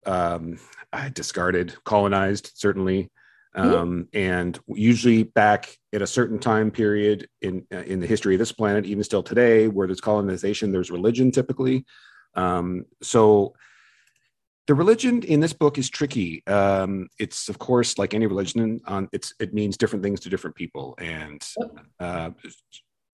[0.07, 0.59] um,
[0.92, 3.11] uh, discarded, colonized, certainly.
[3.55, 8.38] Um, and usually back at a certain time period in uh, in the history of
[8.38, 11.84] this planet, even still today, where there's colonization, there's religion typically.
[12.34, 13.55] Um, so
[14.66, 16.42] the religion in this book is tricky.
[16.46, 20.56] Um, it's of course like any religion, on it's it means different things to different
[20.56, 20.94] people.
[20.98, 21.42] And
[22.00, 22.30] uh,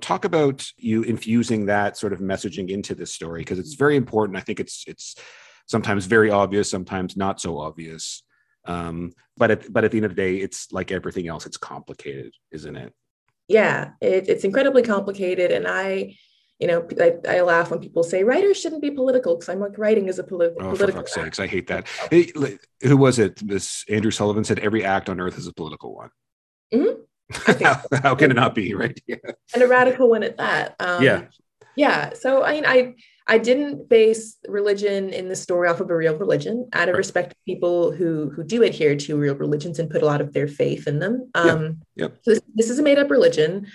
[0.02, 4.36] talk about you infusing that sort of messaging into this story because it's very important.
[4.36, 5.16] I think it's it's
[5.66, 8.22] sometimes very obvious, sometimes not so obvious.
[8.64, 11.46] Um, but at, but at the end of the day, it's like everything else.
[11.46, 12.92] It's complicated, isn't it?
[13.48, 15.50] yeah, it, it's incredibly complicated.
[15.50, 16.16] And I,
[16.58, 19.78] you know, I, I laugh when people say writers shouldn't be political because I'm like,
[19.78, 21.00] writing is a poli- Oh, for political.
[21.02, 21.24] fuck's act.
[21.36, 21.86] sakes, I hate that.
[22.10, 22.32] Hey,
[22.82, 23.36] who was it?
[23.46, 26.10] This Andrew Sullivan said every act on earth is a political one.
[26.74, 26.96] Mhm.
[27.62, 28.98] How, how can it not be, right?
[29.06, 29.16] Yeah.
[29.54, 30.74] and a radical one at that.
[30.80, 31.24] Um, Yeah.
[31.76, 32.12] Yeah.
[32.14, 32.94] So I mean, I
[33.30, 36.98] I didn't base religion in the story off of a real religion, out of Right.
[36.98, 40.32] respect to people who who do adhere to real religions and put a lot of
[40.32, 41.30] their faith in them.
[41.36, 41.42] Yeah.
[41.42, 42.16] Um, Yep.
[42.22, 43.68] So this, this is a made up religion.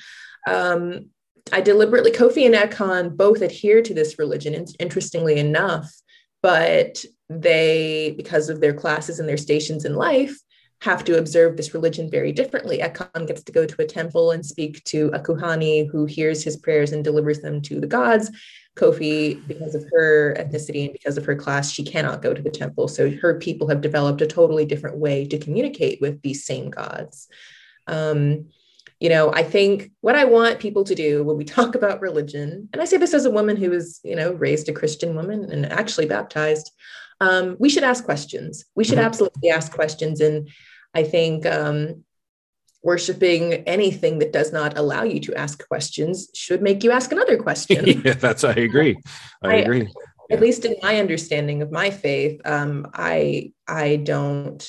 [0.45, 1.11] Um,
[1.52, 4.54] I deliberately Kofi and Ekon both adhere to this religion.
[4.54, 5.94] in- Interestingly enough,
[6.41, 10.38] but they, because of their classes and their stations in life,
[10.82, 12.80] have to observe this religion very differently.
[12.80, 16.58] Ekon gets to go to a temple and speak to a kuhani who hears his
[16.58, 18.30] prayers and delivers them to the gods.
[18.76, 22.50] Kofi, because of her ethnicity and because of her class, she cannot go to the
[22.50, 22.88] temple.
[22.88, 27.28] So her people have developed a totally different way to communicate with these same gods.
[27.88, 28.50] Um,
[29.04, 32.70] you know, I think what I want people to do when we talk about religion,
[32.72, 35.51] and I say this as a woman who was, you know, raised a Christian woman
[35.51, 36.72] and actually baptized,
[37.20, 38.64] um, we should ask questions.
[38.76, 39.06] We should Mhm.
[39.06, 40.22] absolutely ask questions.
[40.22, 40.49] And
[40.93, 42.06] I think um,
[42.82, 47.38] worshiping anything that does not allow you to ask questions should make you ask another
[47.38, 47.86] question.
[48.06, 48.95] yeah, that's I agree.
[49.41, 49.89] I, I- agree.
[50.32, 54.66] At least in my understanding of my faith, um, I I don't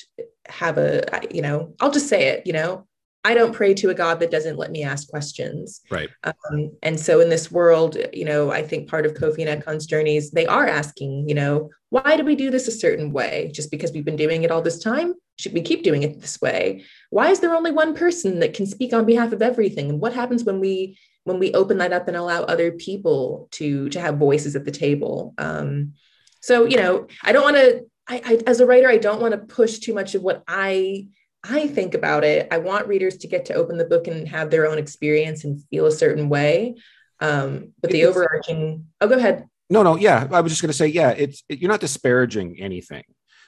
[0.47, 0.91] have a
[1.31, 2.45] you know I'll just say it.
[2.45, 2.85] You know,
[3.25, 5.81] I don't pray to a God that doesn't let me ask questions.
[5.89, 6.11] Right.
[6.23, 9.87] Um, and so in this world, you know, I think part of Kofi and Ekon's
[9.87, 13.49] journeys, they are asking, you know, why do we do this a certain way?
[13.51, 15.15] Just because we've been doing it all this time?
[15.39, 16.83] Should we keep doing it this way?
[17.09, 19.89] Why is there only one person that can speak on behalf of everything?
[19.89, 23.89] And what happens when we when we open that up and allow other people to
[23.89, 25.33] to have voices at the table?
[25.39, 25.93] Um,
[26.41, 27.85] so you know, I don't want to.
[28.07, 31.07] I, I as a writer, I don't want to push too much of what I
[31.47, 32.47] I think about it.
[32.51, 35.63] I want readers to get to open the book and have their own experience and
[35.69, 36.75] feel a certain way.
[37.19, 39.47] Um, but the overarching, oh, go ahead.
[39.69, 40.27] No, no, yeah.
[40.31, 43.03] I was just going to say, yeah, it's it, you're not disparaging anything.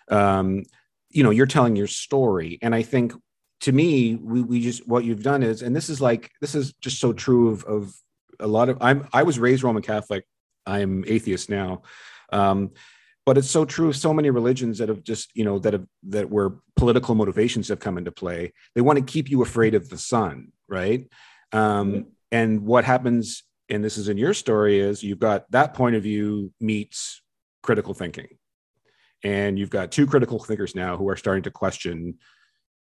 [0.09, 0.63] Um,
[1.09, 3.13] you know, you're telling your story, and I think
[3.61, 6.73] to me, we we just what you've done is, and this is like this is
[6.81, 7.95] just so true of of
[8.39, 8.77] a lot of.
[8.81, 10.25] I'm I was raised Roman Catholic.
[10.65, 11.83] I'm atheist now.
[12.31, 12.71] Um,
[13.27, 15.85] but it's so true of so many religions that have just you know that have
[16.03, 19.89] that where political motivations have come into play they want to keep you afraid of
[19.89, 21.07] the sun right?
[21.51, 25.95] Um, and what happens and this is in your story is you've got that point
[25.95, 27.21] of view meets
[27.63, 28.27] critical thinking.
[29.23, 32.19] And you've got two critical thinkers now who are starting to question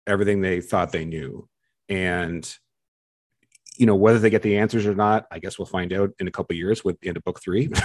[0.07, 1.47] everything they thought they knew.
[1.87, 2.51] And
[3.77, 6.27] you know whether they get the answers or not i guess we'll find out in
[6.27, 7.69] a couple of years with the end of book three.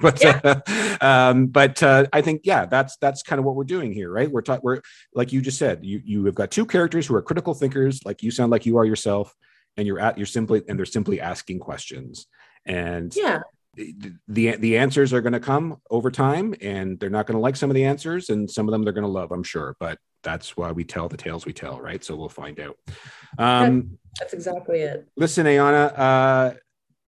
[0.00, 0.60] But uh,
[1.00, 4.30] um but uh, i think yeah that's that's kind of what we're doing here right?
[4.30, 4.80] We're we're
[5.14, 8.22] like you just said you you have got two characters who are critical thinkers like
[8.22, 9.34] you sound like you are yourself
[9.76, 12.26] and you're at you're simply and they're simply asking questions.
[12.64, 13.40] And Yeah.
[13.76, 17.56] The the, answers are going to come over time and they're not going to like
[17.56, 19.98] some of the answers and some of them they're going to love i'm sure but
[20.22, 22.02] that's why we tell the tales we tell right?
[22.02, 22.76] So we'll find out.
[23.38, 25.06] Um That's exactly it.
[25.16, 26.54] listen ayana uh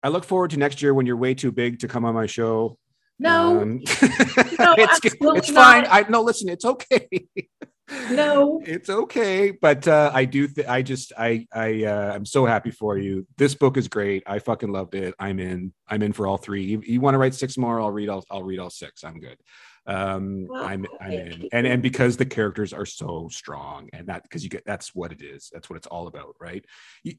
[0.02, 2.26] i look forward to next year when you're way too big to come on my
[2.26, 2.76] show.
[3.18, 3.78] No, Um,
[4.58, 5.86] No, it's it's fine.
[5.88, 7.08] i no listen it's okay
[8.10, 8.60] no.
[8.64, 12.70] it's okay but uh i do th- i just i i uh i'm so happy
[12.70, 13.26] for you.
[13.36, 14.22] This book is great.
[14.26, 15.14] I fucking loved it.
[15.18, 16.64] I'm in i'm in for all three.
[16.64, 17.80] You, you want to write six more?
[17.80, 19.04] I'll read all i'll read all six.
[19.04, 19.38] I'm good.
[19.86, 21.48] Um i'm i'm in.
[21.52, 25.12] And and because the characters are so strong and that because you get that's what
[25.12, 25.48] it is.
[25.52, 26.64] That's what it's all about right?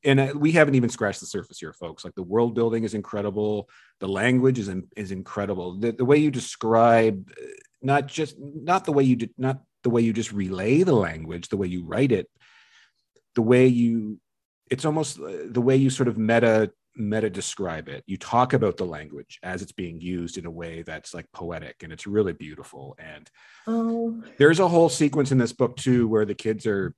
[0.03, 2.03] And uh, we haven't even scratched the surface here folks.
[2.03, 3.70] Like the world building is incredible.
[3.99, 5.80] The language is in, is incredible.
[5.80, 7.45] The, the way you describe uh,
[7.82, 11.50] not just not the way you did not the way you just relay the language
[11.50, 12.30] the way you write it
[13.36, 14.20] the way you
[14.70, 18.04] it's almost uh, the way you sort of meta meta describe it.
[18.08, 21.84] You talk about the language as it's being used in a way that's like poetic
[21.84, 22.98] and it's really beautiful.
[22.98, 23.30] And
[23.68, 24.24] oh.
[24.38, 26.94] there's a whole sequence in this book too where the kids are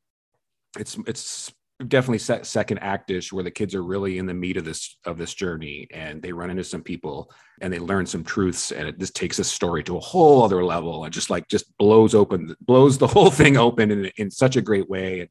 [0.77, 1.51] it's it's
[1.87, 5.17] definitely set second actish where the kids are really in the meat of this of
[5.17, 8.99] this journey and they run into some people and they learn some truths and it
[8.99, 12.53] just takes this story to a whole other level and just like just blows open
[12.61, 15.29] blows the whole thing open in, in such a great way and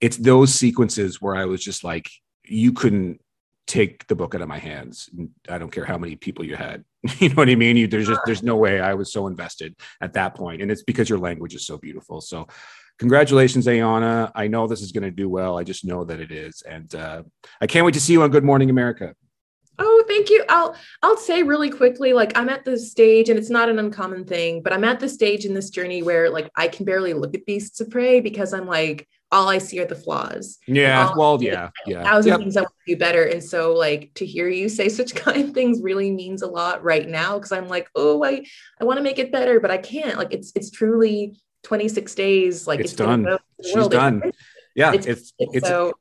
[0.00, 2.08] it's those sequences where i was just like
[2.44, 3.20] you couldn't
[3.66, 5.08] take the book out of my hands.
[5.48, 6.84] I don't care how many people you had.
[7.18, 7.76] you know what I mean?
[7.76, 10.82] You, there's just there's no way I was so invested at that point, and it's
[10.82, 12.20] because your language is so beautiful.
[12.20, 12.46] So,
[12.98, 14.30] congratulations, Ayana.
[14.34, 15.58] I know this is going to do well.
[15.58, 17.22] I just know that it is, and uh,
[17.60, 19.14] I can't wait to see you on Good Morning America.
[19.78, 20.44] Oh, thank you.
[20.48, 24.24] I'll I'll say really quickly, like I'm at the stage, and it's not an uncommon
[24.24, 27.34] thing, but I'm at the stage in this journey where like I can barely look
[27.34, 30.58] at beasts of prey because I'm like, all I see are the flaws.
[30.68, 31.12] Yeah.
[31.16, 31.70] Well, yeah.
[31.86, 32.04] Yeah.
[32.04, 32.38] Thousand yep.
[32.38, 33.24] things I want to do better.
[33.24, 37.08] And so like to hear you say such kind things really means a lot right
[37.08, 37.38] now.
[37.40, 38.44] Cause I'm like, oh, I,
[38.80, 40.16] I want to make it better, but I can't.
[40.16, 42.66] Like it's it's truly 26 days.
[42.66, 43.38] Like it's, it's done.
[43.62, 44.32] She's done.
[44.74, 44.92] Yeah.
[44.92, 45.94] It's, it's, it's so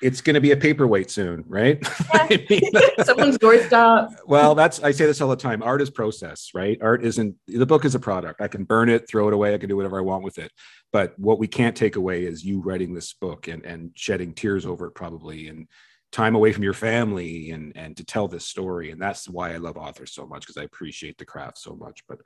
[0.00, 1.86] it's going to be a paperweight soon, right?
[2.30, 2.88] Yeah.
[3.04, 4.14] Someone's doorstop.
[4.26, 5.62] well, that's I say this all the time.
[5.62, 6.78] Art is process, right?
[6.82, 8.40] Art isn't the book is a product.
[8.40, 10.52] I can burn it, throw it away, I can do whatever I want with it.
[10.92, 14.66] But what we can't take away is you writing this book and and shedding tears
[14.66, 15.68] over it probably and
[16.12, 18.90] time away from your family and and to tell this story.
[18.90, 22.02] And that's why I love authors so much because I appreciate the craft so much.
[22.06, 22.18] But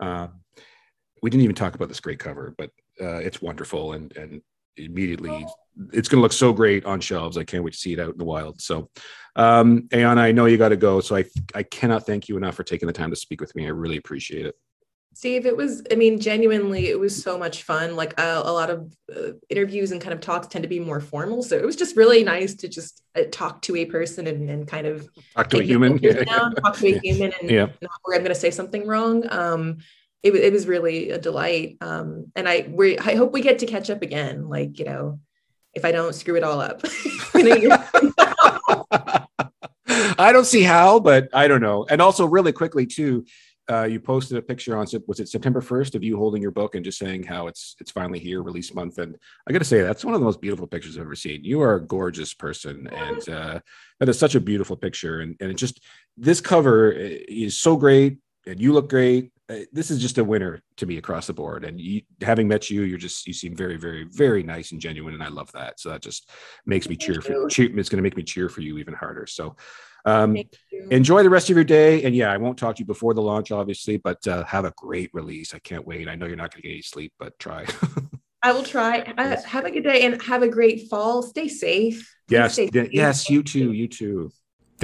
[0.00, 0.28] uh,
[1.24, 2.68] we didn't even talk about this great cover, but
[3.00, 4.42] uh, it's wonderful and and
[4.76, 5.46] immediately
[5.92, 7.38] it's going to look so great on shelves.
[7.38, 8.60] I can't wait to see it out in the wild.
[8.60, 8.90] So,
[9.36, 11.00] um, Ayana, I know you got to go.
[11.00, 13.64] So I, I cannot thank you enough for taking the time to speak with me.
[13.64, 14.54] I really appreciate it.
[15.14, 17.96] Steve, it was, I mean, genuinely, it was so much fun.
[17.96, 21.00] Like uh, a lot of uh, interviews and kind of talks tend to be more
[21.00, 21.42] formal.
[21.42, 24.66] So it was just really nice to just uh, talk to a person and, and
[24.66, 27.66] kind of talk to a human, down, talk to a human and yeah.
[27.80, 29.24] not where I'm going to say something wrong.
[29.30, 29.78] Um,
[30.24, 31.76] it, it was really a delight.
[31.82, 34.48] Um, and I, we, I hope we get to catch up again.
[34.48, 35.20] Like, you know,
[35.74, 36.82] if I don't screw it all up.
[40.16, 41.84] I don't see how, but I don't know.
[41.90, 43.26] And also, really quickly too,
[43.70, 46.74] uh, you posted a picture on was it September first of you holding your book
[46.74, 48.98] and just saying how it's it's finally here, release month.
[48.98, 49.16] And
[49.46, 51.44] I got to say that's one of the most beautiful pictures I've ever seen.
[51.44, 53.60] You are a gorgeous person, and uh,
[54.00, 55.20] that is such a beautiful picture.
[55.20, 55.80] And and it just
[56.16, 59.32] this cover is so great, and you look great.
[59.50, 61.64] Uh, this is just a winner to me across the board.
[61.64, 65.14] And you, having met you, you're just you seem very, very, very nice and genuine,
[65.14, 65.78] and I love that.
[65.78, 66.30] So that just
[66.64, 67.78] makes me cheer for cheer.
[67.78, 69.26] It's going to make me cheer for you even harder.
[69.26, 69.56] So
[70.06, 70.36] um,
[70.90, 72.02] enjoy the rest of your day.
[72.04, 74.72] And yeah, I won't talk to you before the launch, obviously, but uh, have a
[74.76, 75.54] great release.
[75.54, 76.08] I can't wait.
[76.08, 77.66] I know you're not going to get any sleep, but try.
[78.42, 79.00] I will try.
[79.00, 81.22] Uh, have a good day and have a great fall.
[81.22, 82.14] Stay safe.
[82.28, 82.54] Yes.
[82.54, 82.88] Stay safe.
[82.92, 83.30] Yes.
[83.30, 83.72] You too.
[83.72, 84.30] You too.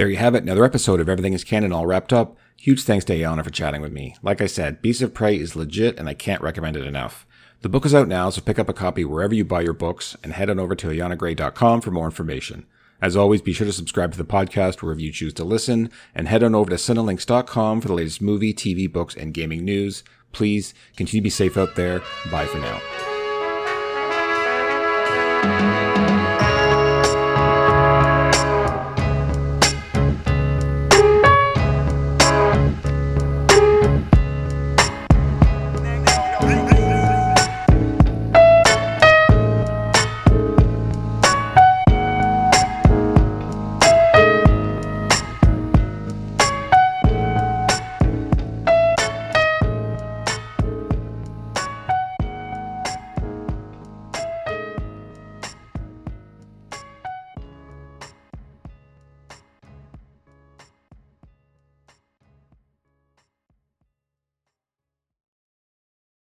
[0.01, 0.41] There you have it.
[0.41, 2.35] Another episode of Everything is Canon all wrapped up.
[2.57, 4.15] Huge thanks to Ayana for chatting with me.
[4.23, 7.27] Like I said, Beast of Prey is legit and I can't recommend it enough.
[7.61, 10.17] The book is out now, so pick up a copy wherever you buy your books
[10.23, 12.65] and head on over to ayanagray.com for more information.
[12.99, 16.27] As always, be sure to subscribe to the podcast wherever you choose to listen and
[16.27, 20.03] head on over to cinelinx.com for the latest movie, TV, books, and gaming news.
[20.31, 22.01] Please continue to be safe out there.
[22.31, 22.81] Bye for now.